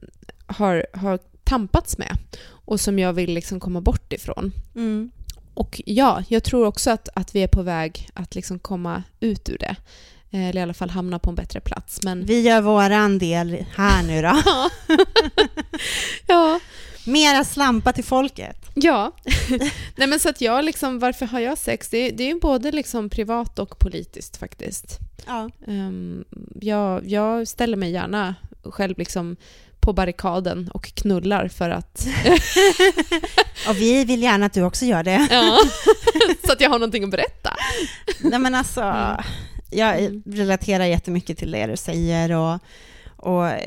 har, 0.46 0.86
har 0.92 1.18
tampats 1.44 1.98
med 1.98 2.16
och 2.48 2.80
som 2.80 2.98
jag 2.98 3.12
vill 3.12 3.34
liksom 3.34 3.60
komma 3.60 3.80
bort 3.80 4.12
ifrån. 4.12 4.52
Mm. 4.76 5.10
Och 5.54 5.82
ja, 5.86 6.22
jag 6.28 6.44
tror 6.44 6.66
också 6.66 6.90
att, 6.90 7.08
att 7.14 7.34
vi 7.34 7.42
är 7.42 7.48
på 7.48 7.62
väg 7.62 8.08
att 8.14 8.34
liksom 8.34 8.58
komma 8.58 9.02
ut 9.20 9.48
ur 9.48 9.58
det. 9.58 9.76
Eh, 10.32 10.48
Eller 10.48 10.60
i 10.60 10.62
alla 10.62 10.74
fall 10.74 10.90
hamna 10.90 11.18
på 11.18 11.30
en 11.30 11.36
bättre 11.36 11.60
plats. 11.60 12.02
Men 12.02 12.24
Vi 12.26 12.40
gör 12.40 12.60
våran 12.60 13.18
del 13.18 13.64
här 13.76 14.02
nu 14.02 14.22
då. 14.22 14.40
ja, 16.26 16.60
Mera 17.10 17.44
slampa 17.44 17.92
till 17.92 18.04
folket. 18.04 18.56
ja. 18.74 19.12
Nej 19.96 20.08
men 20.08 20.20
så 20.20 20.28
att 20.28 20.40
jag 20.40 20.64
liksom, 20.64 20.98
varför 20.98 21.26
har 21.26 21.40
jag 21.40 21.58
sex? 21.58 21.88
Det, 21.88 22.10
det 22.10 22.30
är 22.30 22.34
både 22.34 22.72
liksom 22.72 23.10
privat 23.10 23.58
och 23.58 23.78
politiskt 23.78 24.36
faktiskt. 24.36 24.98
Ja. 25.26 25.50
Um, 25.66 26.24
jag, 26.60 27.06
jag 27.08 27.48
ställer 27.48 27.76
mig 27.76 27.90
gärna 27.90 28.34
själv 28.64 28.98
liksom 28.98 29.36
på 29.80 29.92
barrikaden 29.92 30.70
och 30.74 30.94
knullar 30.94 31.48
för 31.48 31.70
att, 31.70 32.06
Och 33.68 33.76
vi 33.76 34.04
vill 34.04 34.22
gärna 34.22 34.46
att 34.46 34.52
du 34.52 34.62
också 34.62 34.84
gör 34.84 35.02
det. 35.02 35.28
ja, 35.30 35.58
så 36.46 36.52
att 36.52 36.60
jag 36.60 36.70
har 36.70 36.78
någonting 36.78 37.04
att 37.04 37.10
berätta. 37.10 37.56
Nej 38.20 38.38
men 38.38 38.54
alltså, 38.54 38.80
Mm. 38.80 39.16
jag 39.70 39.98
Mm. 40.04 40.22
relaterar 40.26 40.84
jättemycket 40.84 41.38
till 41.38 41.50
det 41.50 41.66
du 41.66 41.76
säger 41.76 42.32
och, 42.32 42.58
och 43.22 43.46
eh, 43.48 43.58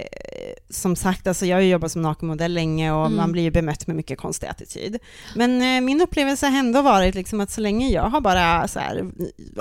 som 0.70 0.96
sagt, 0.96 1.28
alltså 1.28 1.46
jag 1.46 1.58
har 1.58 1.62
ju 1.62 1.70
jobbat 1.70 1.92
som 1.92 2.02
nakenmodell 2.02 2.54
länge 2.54 2.92
och 2.92 3.06
Mm. 3.06 3.18
man 3.18 3.32
blir 3.32 3.44
ju 3.44 3.52
bemött 3.52 3.88
med 3.88 3.96
mycket 3.96 4.18
konstig 4.20 4.48
attityd. 4.48 5.00
Men 5.36 5.62
eh, 5.62 5.82
min 5.82 6.02
upplevelse 6.02 6.48
har 6.48 6.60
ändå 6.60 6.82
varit 6.82 7.16
liksom 7.16 7.42
att 7.42 7.52
så 7.52 7.62
länge 7.62 7.90
jag 7.90 8.04
har 8.04 8.22
bara 8.22 8.68
så 8.68 8.80
här, 8.80 9.12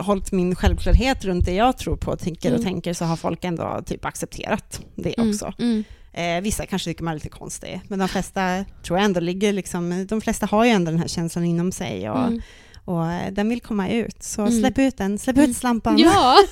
hållit 0.01 0.33
min 0.33 0.55
självklarhet 0.57 1.25
runt 1.25 1.45
det 1.45 1.55
jag 1.55 1.79
tror 1.79 1.97
på, 1.97 2.17
tycker 2.17 2.49
och 2.51 2.59
Mm. 2.59 2.65
tänker 2.73 2.95
så 2.95 3.05
har 3.05 3.17
folk 3.17 3.45
ändå 3.45 3.83
typ 3.87 4.05
accepterat 4.05 4.81
det 4.97 5.15
Mm, 5.19 5.31
också. 5.31 5.53
Mm. 5.59 5.85
Eh, 6.13 6.41
vissa 6.43 6.67
kanske 6.67 6.91
tycker 6.91 7.05
man 7.05 7.11
är 7.13 7.17
lite 7.17 7.29
konstig, 7.29 7.81
men 7.89 7.99
de 7.99 8.09
flesta 8.09 8.65
tror 8.83 8.99
jag 8.99 9.05
ändå 9.05 9.21
ligger 9.21 9.53
liksom, 9.53 10.07
de 10.09 10.21
flesta 10.21 10.47
har 10.47 10.65
ju 10.65 10.71
ändå 10.71 10.91
den 10.91 11.01
här 11.01 11.09
känslan 11.09 11.45
inom 11.45 11.73
sig 11.73 12.11
och, 12.11 12.19
Mm. 12.27 12.41
och 12.85 13.07
eh, 13.13 13.33
den 13.33 13.49
vill 13.49 13.61
komma 13.61 13.89
ut. 13.89 14.23
Så 14.23 14.51
släpp 14.51 14.79
ut 14.79 14.97
den, 14.97 15.19
släpp 15.19 15.39
ut 15.39 15.57
slampan. 15.57 15.99
Ja, 15.99 16.37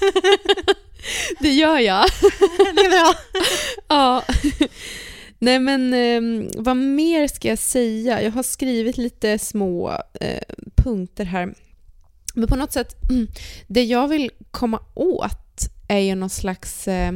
det 1.40 1.52
gör 1.52 1.78
jag. 1.78 2.06
det 2.74 2.80
är 2.80 2.90
bra. 2.90 3.14
Ja. 3.88 4.24
Nej 5.38 5.58
men 5.58 5.94
eh, 5.94 6.50
vad 6.54 6.76
mer 6.76 7.28
ska 7.28 7.48
jag 7.48 7.58
säga? 7.58 8.22
Jag 8.22 8.30
har 8.30 8.42
skrivit 8.42 8.96
lite 8.96 9.38
små 9.38 9.90
eh, 10.20 10.42
punkter 10.74 11.24
här. 11.24 11.54
Men 12.34 12.48
på 12.48 12.56
något 12.56 12.72
sätt, 12.72 12.96
det 13.66 13.84
jag 13.84 14.08
vill 14.08 14.30
komma 14.50 14.80
åt 14.94 15.68
är 15.88 15.98
ju 15.98 16.14
någon 16.14 16.30
slags 16.30 16.88
eh, 16.88 17.12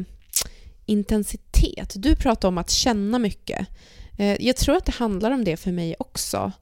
intensitet. 0.87 1.93
Du 1.97 2.17
pratar 2.17 2.49
om 2.49 2.59
att 2.59 2.71
känna 2.71 3.19
mycket. 3.19 3.67
Eh, 4.19 4.47
jag 4.47 4.57
tror 4.57 4.77
att 4.77 4.85
det 4.85 4.95
handlar 4.95 5.31
om 5.31 5.45
det 5.45 5.57
för 5.57 5.73
mig 5.73 5.95
också. 5.99 6.53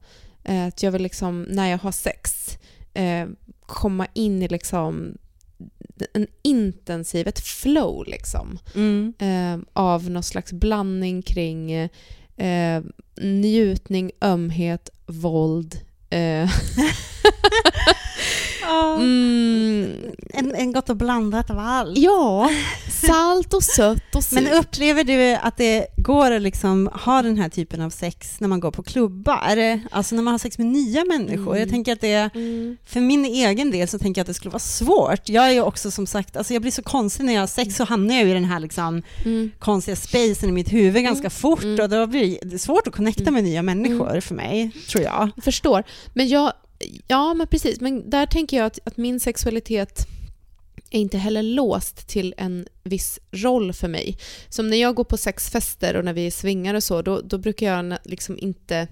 Eh, 0.43 0.67
att 0.67 0.83
jag 0.83 0.91
vill 0.91 1.03
liksom, 1.03 1.41
när 1.41 1.69
jag 1.69 1.77
har 1.77 1.91
sex, 1.91 2.57
eh, 2.93 3.27
komma 3.65 4.07
in 4.13 4.41
i 4.43 4.47
liksom 4.47 5.17
en 6.13 6.27
intensiv, 6.41 7.27
ett 7.27 7.39
flow 7.39 8.03
liksom 8.07 8.59
Mm. 8.75 9.13
eh, 9.19 9.65
av 9.73 10.09
någon 10.09 10.23
slags 10.23 10.53
blandning 10.53 11.21
kring 11.21 11.71
eh, 12.37 12.81
njutning, 13.21 14.11
ömhet, 14.21 14.89
våld. 15.05 15.79
Eh. 16.09 16.49
mm, 18.67 19.91
En, 20.29 20.55
en 20.55 20.71
gott 20.73 20.89
och 20.89 20.97
blandat 20.97 21.49
av 21.49 21.59
allt. 21.59 21.97
ja, 21.97 22.49
salt 23.07 23.53
och 23.53 23.63
sött 23.63 24.15
och 24.15 24.23
surt. 24.23 24.33
Men 24.43 24.53
upplever 24.53 25.03
du 25.03 25.33
att 25.35 25.57
det 25.57 25.85
går 25.97 26.31
att 26.31 26.41
liksom 26.41 26.89
ha 26.93 27.21
den 27.21 27.37
här 27.37 27.49
typen 27.49 27.81
av 27.81 27.89
sex 27.89 28.39
när 28.39 28.47
man 28.47 28.59
går 28.59 28.71
på 28.71 28.83
klubbar? 28.83 29.79
Alltså 29.91 30.15
när 30.15 30.23
man 30.23 30.31
har 30.33 30.39
sex 30.39 30.57
med 30.57 30.67
nya 30.67 31.05
människor? 31.05 31.47
Mm. 31.51 31.59
Jag 31.59 31.69
tänker 31.69 31.93
att 31.93 32.01
det, 32.01 32.29
Mm. 32.35 32.77
för 32.85 32.99
min 32.99 33.25
egen 33.25 33.71
del 33.71 33.87
så 33.87 33.99
tänker 33.99 34.19
jag 34.19 34.23
att 34.23 34.27
det 34.27 34.33
skulle 34.33 34.51
vara 34.51 34.59
svårt. 34.59 35.29
Jag 35.29 35.45
är 35.45 35.51
ju 35.51 35.61
också 35.61 35.91
som 35.91 36.07
sagt, 36.07 36.37
alltså 36.37 36.53
jag 36.53 36.61
blir 36.61 36.71
så 36.71 36.83
konstig 36.83 37.23
när 37.25 37.33
jag 37.33 37.41
har 37.41 37.47
sex 37.47 37.75
så 37.75 37.83
hamnar 37.83 38.15
jag 38.15 38.27
i 38.29 38.33
den 38.33 38.45
här 38.45 38.59
liksom 38.59 39.03
Mm. 39.25 39.51
konstiga 39.59 39.95
spacen 39.95 40.49
i 40.49 40.51
mitt 40.51 40.73
huvud 40.73 41.03
ganska 41.03 41.29
fort 41.29 41.63
Mm. 41.63 41.79
och 41.83 41.89
då 41.89 42.07
blir 42.07 42.37
det 42.41 42.59
svårt 42.59 42.87
att 42.87 42.95
connecta 42.95 43.31
med 43.31 43.43
nya 43.43 43.61
människor 43.61 44.19
för 44.19 44.35
mig, 44.35 44.71
tror 44.89 45.03
jag. 45.03 45.29
Jag 45.35 45.43
förstår. 45.43 45.83
Men 46.13 46.27
jag, 46.27 46.53
ja 47.07 47.33
men 47.33 47.47
precis, 47.47 47.79
men 47.81 48.09
där 48.09 48.25
tänker 48.25 48.57
jag 48.57 48.65
att, 48.65 48.79
att 48.83 48.97
min 48.97 49.19
sexualitet 49.19 50.07
är 50.91 50.99
inte 50.99 51.17
heller 51.17 51.43
låst 51.43 52.07
till 52.07 52.33
en 52.37 52.67
viss 52.83 53.19
roll 53.31 53.73
för 53.73 53.87
mig. 53.87 54.17
Som 54.49 54.69
när 54.69 54.77
jag 54.77 54.95
går 54.95 55.03
på 55.03 55.17
sexfester 55.17 55.95
och 55.95 56.05
när 56.05 56.13
vi 56.13 56.31
svingar 56.31 56.73
och 56.73 56.83
så, 56.83 57.01
då, 57.01 57.21
då 57.21 57.37
brukar 57.37 57.65
jag 57.73 57.97
liksom 58.03 58.37
inte 58.39 58.87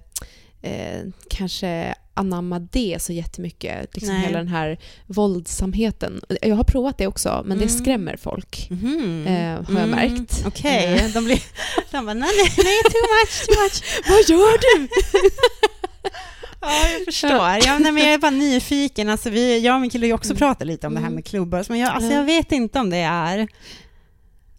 eh, 0.61 1.01
kanske 1.29 1.95
anamma 2.13 2.59
det 2.59 2.97
så 3.01 3.13
jättemycket. 3.13 3.95
Liksom 3.95 4.13
Nej. 4.15 4.25
hela 4.25 4.37
den 4.37 4.47
här 4.47 4.79
våldsamheten. 5.07 6.21
Jag 6.41 6.55
har 6.55 6.63
provat 6.63 6.97
det 6.97 7.07
också, 7.07 7.43
men 7.45 7.57
det 7.57 7.63
Mm. 7.65 7.77
skrämmer 7.79 8.17
folk. 8.17 8.67
Mhm. 8.69 9.27
Eh, 9.27 9.63
har 9.73 9.79
jag 9.79 9.89
märkt. 9.89 10.43
Okej, 10.47 10.85
Eh. 10.99 11.13
de, 11.13 11.25
blir, 11.25 11.43
de 11.91 12.05
bara, 12.05 12.13
nej, 12.13 12.29
nej, 12.57 12.81
too 12.83 13.01
much, 13.01 13.45
too 13.47 13.63
much. 13.63 13.83
Vad 14.09 14.29
gör 14.37 14.57
du? 14.57 14.89
Ja, 16.61 16.89
jag 16.97 17.05
förstår. 17.05 17.31
Ja, 17.65 17.79
nej, 17.79 17.91
men 17.91 17.97
jag 18.03 18.13
är 18.13 18.17
bara 18.17 18.31
nyfiken. 18.31 19.09
Alltså, 19.09 19.29
vi, 19.29 19.59
jag 19.59 19.75
och 19.75 19.81
min 19.81 19.89
kille 19.89 20.03
har 20.05 20.07
ju 20.07 20.13
också 20.13 20.29
Mm. 20.31 20.37
pratat 20.37 20.67
lite 20.67 20.87
om 20.87 20.93
det 20.93 20.99
här 20.99 21.07
Mm. 21.07 21.15
med 21.15 21.25
klubbar, 21.25 21.65
men 21.69 21.79
jag, 21.79 21.89
alltså, 21.89 22.09
Ja. 22.11 22.17
jag 22.17 22.23
vet 22.23 22.51
inte 22.51 22.79
om 22.79 22.89
det 22.89 22.97
är 22.97 23.47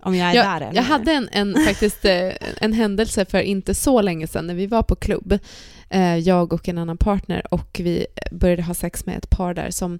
om 0.02 0.14
jag 0.14 0.30
är 0.30 0.34
där 0.34 0.60
Jag, 0.60 0.68
än. 0.68 0.74
jag 0.74 0.82
hade 0.82 1.12
en, 1.12 1.28
en, 1.32 1.56
faktiskt 1.66 2.04
eh, 2.04 2.30
en 2.60 2.72
händelse 2.72 3.24
för 3.24 3.38
inte 3.40 3.74
så 3.74 4.00
länge 4.02 4.26
sedan 4.26 4.46
när 4.46 4.54
vi 4.54 4.66
var 4.66 4.82
på 4.82 4.94
klubb, 4.96 5.38
jag 6.00 6.52
och 6.52 6.68
en 6.68 6.78
annan 6.78 6.96
partner, 6.96 7.54
och 7.54 7.80
vi 7.82 8.06
började 8.32 8.62
ha 8.62 8.74
sex 8.74 9.06
med 9.06 9.18
ett 9.18 9.30
par 9.30 9.54
där 9.54 9.70
som... 9.70 9.98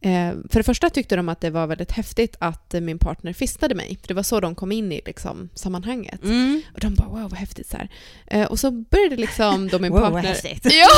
Eh, 0.00 0.32
för 0.50 0.58
det 0.58 0.62
första 0.62 0.90
tyckte 0.90 1.16
de 1.16 1.28
att 1.28 1.40
det 1.40 1.50
var 1.50 1.66
väldigt 1.66 1.92
häftigt 1.92 2.36
att 2.38 2.74
eh, 2.74 2.80
min 2.80 2.98
partner 2.98 3.32
fistade 3.32 3.74
mig, 3.74 3.98
för 4.00 4.08
det 4.08 4.14
var 4.14 4.22
så 4.22 4.40
de 4.40 4.54
kom 4.54 4.72
in 4.72 4.92
i 4.92 5.00
liksom, 5.06 5.48
sammanhanget. 5.54 6.24
Mm. 6.24 6.62
Och 6.74 6.80
de 6.80 6.94
bara 6.94 7.08
wow 7.08 7.30
vad 7.30 7.38
häftigt 7.38 7.68
så 7.68 7.76
här. 7.76 7.88
Eh, 8.26 8.46
och 8.46 8.60
så 8.60 8.70
började 8.70 9.16
liksom 9.16 9.68
då 9.68 9.78
min 9.78 9.92
Wow, 9.96 10.00
vad 10.00 10.12
partner... 10.12 10.28
häftigt. 10.28 10.64
Ja! 10.72 10.88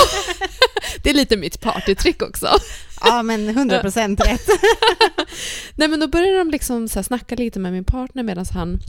Det 1.02 1.10
är 1.10 1.14
lite 1.14 1.36
mitt 1.36 1.60
partytrick 1.60 2.22
också. 2.22 2.48
Ja, 3.00 3.22
men 3.22 3.48
100 3.48 3.80
procent 3.80 4.20
rätt. 4.20 4.48
Nej 5.74 5.88
men 5.88 6.00
då 6.00 6.08
började 6.08 6.38
de 6.38 6.50
liksom 6.50 6.88
så 6.88 6.98
här 6.98 7.02
snacka 7.02 7.34
lite 7.34 7.58
med 7.58 7.72
min 7.72 7.84
partner 7.84 8.22
medan 8.22 8.44
han 8.52 8.80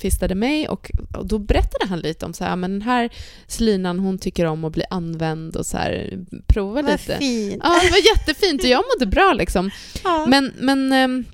fistade 0.00 0.34
mig 0.34 0.68
och, 0.68 0.90
och 1.16 1.26
då 1.26 1.38
berättade 1.38 1.86
han 1.88 1.98
lite 2.00 2.26
om 2.26 2.34
så 2.34 2.44
här, 2.44 2.50
"Ja, 2.50 2.56
men 2.56 2.70
den 2.70 2.82
här 2.82 3.10
slinan 3.46 3.98
hon 3.98 4.18
tycker 4.18 4.44
om 4.44 4.64
att 4.64 4.72
bli 4.72 4.84
använd 4.90 5.56
och 5.56 5.66
så 5.66 5.76
här, 5.76 6.18
prova 6.46 6.82
Vad 6.82 6.92
lite. 6.92 7.16
fint. 7.18 7.62
Ja, 7.64 7.80
det 7.82 7.90
var 7.90 8.18
jättefint 8.18 8.62
och 8.62 8.68
jag 8.68 8.84
mådde 8.94 9.10
bra 9.10 9.32
liksom. 9.32 9.70
Ja. 10.04 10.26
Men, 10.28 10.52
men 10.58 10.92
ehm, 10.92 11.24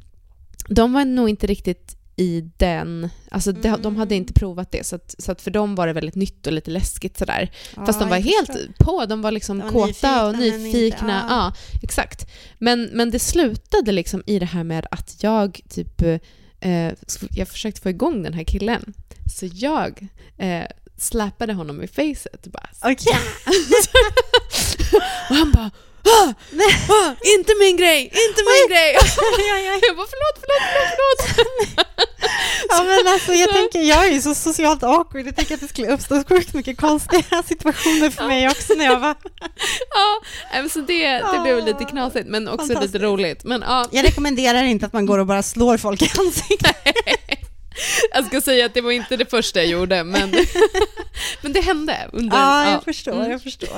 de 0.69 0.93
var 0.93 1.05
nog 1.05 1.29
inte 1.29 1.47
riktigt 1.47 1.97
i 2.17 2.41
den, 2.57 3.09
alltså 3.31 3.53
de, 3.53 3.77
de 3.83 3.97
hade 3.97 4.15
inte 4.15 4.33
provat 4.33 4.73
det 4.73 4.87
så 4.87 4.97
att, 4.97 5.15
så 5.19 5.33
att 5.33 5.43
för 5.43 5.51
dem 5.51 5.75
var 5.75 5.87
det 5.87 5.93
väldigt 5.93 6.15
nytt 6.15 6.47
och 6.47 6.53
lite 6.53 6.71
läskigt 6.71 7.19
sådär. 7.19 7.51
Fast 7.87 7.99
de 7.99 8.05
Ja, 8.05 8.11
var 8.11 8.17
helt 8.17 8.47
förstår. 8.47 8.73
på, 8.79 9.07
de 9.07 9.23
var 9.23 9.31
liksom 9.31 9.59
De 9.59 9.65
var 9.65 9.87
kåta 9.87 10.27
och 10.27 10.33
nyfikna, 10.39 10.57
inte- 10.57 10.79
nyfikna. 10.79 11.25
ja. 11.29 11.35
ja. 11.37 11.53
exakt. 11.83 12.31
Men, 12.59 12.85
men 12.93 13.11
det 13.11 13.19
slutade 13.19 13.93
liksom 13.93 14.23
i 14.27 14.39
det 14.39 14.47
här 14.47 14.65
med 14.65 14.87
att 14.91 15.17
jag 15.23 15.61
typ, 15.69 16.03
eh, 16.61 16.93
jag 17.31 17.49
försökte 17.49 17.81
få 17.81 17.91
igång 17.91 18.23
den 18.23 18.35
här 18.35 18.45
killen. 18.45 18.95
Så 19.39 19.49
jag 19.53 20.07
eh, 20.39 20.65
släpade 20.97 21.53
honom 21.53 21.83
i 21.83 21.87
facet. 21.87 22.47
Bara, 22.47 22.69
Okej. 22.83 23.13
och 25.31 25.37
han 25.37 25.53
bara 25.53 25.71
ah, 26.05 26.29
ah, 26.89 27.11
inte 27.37 27.53
min 27.59 27.77
grej, 27.77 28.03
inte 28.03 28.41
min 28.53 28.69
grej. 28.69 28.93
Ja, 29.49 29.57
ja, 29.59 29.79
Jag 29.87 29.97
bara 29.97 30.07
förlåt, 30.11 30.37
förlåt, 30.41 30.63
förlåt, 30.73 31.21
förlåt. 31.35 31.87
Ja, 32.69 32.83
men 32.85 33.13
alltså, 33.13 33.33
jag 33.33 33.51
tänker, 33.51 33.81
jag 33.81 34.07
är 34.07 34.11
ju 34.13 34.21
så 34.21 34.35
socialt 34.35 34.83
awkward. 34.83 35.27
Jag 35.27 35.37
tänker 35.37 35.55
att 35.55 35.61
det 35.61 35.69
skulle 35.69 35.89
uppstå 35.89 36.25
sjukt 36.29 36.55
mycket 36.55 36.81
konstiga 36.81 37.43
situationer 37.49 38.11
för 38.11 38.27
mig 38.27 38.49
också 38.49 38.75
när 38.75 38.85
jag 38.85 39.01
var... 39.01 39.15
Ja, 40.53 40.69
så 40.69 40.81
det, 40.81 41.09
det 41.09 41.41
blev 41.43 41.65
lite 41.65 41.85
knasigt 41.85 42.29
men 42.29 42.49
också 42.49 42.81
lite 42.81 42.99
roligt. 42.99 43.45
Men 43.45 43.63
ja, 43.67 43.87
Jag 43.93 44.05
rekommenderar 44.07 44.63
inte 44.63 44.87
att 44.87 44.93
man 44.93 45.07
går 45.07 45.19
och 45.19 45.27
bara 45.27 45.43
slår 45.43 45.77
folk 45.77 46.03
i 46.03 46.11
ansiktet. 46.19 46.77
jag 48.15 48.27
ska 48.27 48.41
säga 48.41 48.67
att 48.67 48.75
det 48.75 48.81
var 48.81 48.91
inte 48.91 49.17
det 49.17 49.31
första 49.31 49.59
jag 49.59 49.69
gjorde 49.69 50.05
men, 50.05 50.35
men 51.43 51.53
det 51.53 51.61
hände. 51.61 52.11
Under, 52.13 52.37
Ja, 52.37 52.65
jag 52.65 52.73
ja. 52.73 52.81
förstår, 52.85 53.13
Mm. 53.13 53.31
jag 53.31 53.43
förstår. 53.43 53.69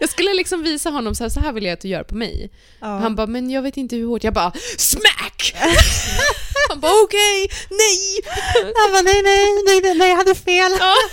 Jag 0.00 0.08
skulle 0.08 0.34
liksom 0.34 0.62
visa 0.62 0.90
honom 0.90 1.14
så 1.14 1.24
här, 1.24 1.28
så 1.28 1.40
här 1.40 1.52
vill 1.52 1.64
jag 1.64 1.72
att 1.72 1.80
du 1.80 1.88
gör 1.88 2.02
på 2.02 2.14
mig. 2.14 2.50
Ja. 2.80 2.86
Han 2.86 3.16
bara, 3.16 3.26
men 3.26 3.50
jag 3.50 3.62
vet 3.62 3.76
inte 3.76 3.96
hur 3.96 4.06
hårt. 4.06 4.24
Jag 4.24 4.34
bara, 4.34 4.52
smack! 4.78 5.54
Han 6.68 6.80
bara, 6.80 6.92
okej, 7.04 7.48
nej! 7.70 8.20
Han 8.76 8.92
bara, 8.92 9.02
nej, 9.02 9.22
nej, 9.22 9.46
nej, 9.66 9.80
nej, 9.82 9.94
nej, 9.94 10.10
jag 10.10 10.16
hade 10.16 10.34
fel. 10.34 10.72
Ja. 10.78 10.94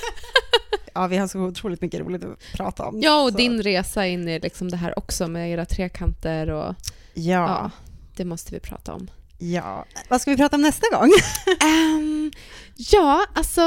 Ja, 0.95 1.07
vi 1.07 1.17
har 1.17 1.27
så 1.27 1.39
otroligt 1.39 1.81
mycket 1.81 1.99
roligt 1.99 2.23
att 2.23 2.39
prata 2.53 2.85
om. 2.85 3.01
Ja, 3.01 3.21
och 3.23 3.31
så. 3.31 3.37
din 3.37 3.63
resa 3.63 4.07
in 4.07 4.27
i 4.27 4.39
liksom 4.39 4.71
det 4.71 4.77
här 4.77 4.99
också 4.99 5.27
med 5.27 5.51
era 5.51 5.65
trekanter 5.65 6.49
och 6.49 6.75
Ja, 7.13 7.33
ja, 7.33 7.71
det 8.15 8.25
måste 8.25 8.53
vi 8.53 8.59
prata 8.59 8.93
om. 8.93 9.09
Ja. 9.51 9.86
Vad 10.10 10.21
ska 10.21 10.32
vi 10.32 10.38
prata 10.38 10.56
om 10.56 10.62
nästa 10.62 10.88
gång? 10.97 11.12
Ehm, 11.62 12.32
ja, 12.75 13.25
alltså 13.36 13.62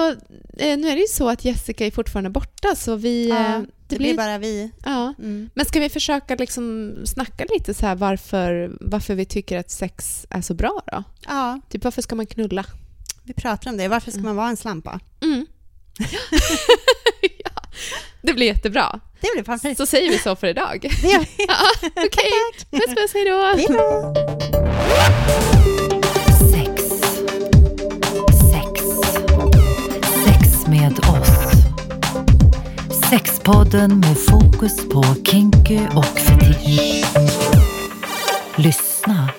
eh, 0.58 0.78
nu 0.78 0.88
är 0.88 0.94
det 0.94 1.00
ju 1.00 1.06
så 1.06 1.28
att 1.28 1.44
Jessica 1.44 1.86
är 1.86 1.90
fortfarande 1.90 2.30
borta 2.30 2.76
så 2.76 2.96
vi... 2.96 3.30
eh, 3.30 3.36
Ja, 3.36 3.62
det 3.88 3.96
blir 3.98 4.16
bara 4.16 4.38
vi. 4.38 4.70
Ja. 4.84 5.14
Mm. 5.18 5.50
Men 5.54 5.66
ska 5.66 5.80
vi 5.80 5.88
försöka 5.88 6.34
liksom 6.34 6.94
snacka 7.06 7.44
lite 7.54 7.74
så 7.74 7.86
här 7.86 7.94
varför, 7.96 8.76
varför 8.80 9.14
vi 9.14 9.24
tycker 9.24 9.58
att 9.58 9.70
sex 9.70 10.26
är 10.30 10.40
så 10.40 10.54
bra 10.54 10.82
då? 10.92 11.04
Ja, 11.26 11.60
Typ 11.68 11.84
varför 11.84 12.02
ska 12.02 12.14
man 12.16 12.26
knulla? 12.26 12.64
vi 13.24 13.32
pratar 13.32 13.70
om 13.70 13.76
det. 13.76 13.88
Varför 13.88 14.10
ska 14.10 14.20
man 14.20 14.36
vara 14.36 14.48
en 14.48 14.56
slampa? 14.56 15.00
Mm. 15.22 15.46
ja, 17.44 17.62
det 18.22 18.32
blir 18.32 18.46
jättebra. 18.46 19.00
Det 19.20 19.28
blir 19.34 19.44
fantastiskt. 19.44 19.78
Så 19.78 19.86
säger 19.86 20.10
vi 20.10 20.18
så 20.18 20.36
för 20.36 20.46
idag. 20.46 20.80
Det 21.02 21.08
gör 21.08 21.18
vi. 21.20 21.26
Ja, 21.48 21.54
Okej, 21.82 22.32
puss 22.70 22.94
puss, 22.94 23.14
hej 23.14 23.24
då! 23.24 23.52
Hej 23.56 23.66
då. 23.68 24.14
Sex. 26.52 26.82
Sex. 28.52 28.82
Sex 30.24 30.66
med 30.66 30.98
oss. 30.98 31.28
Sexpodden 33.10 34.00
med 34.00 34.16
fokus 34.18 34.88
på 34.88 35.04
kinky 35.24 35.80
och 35.94 36.04
fetisch. 36.04 37.04
Lyssna 38.56 39.30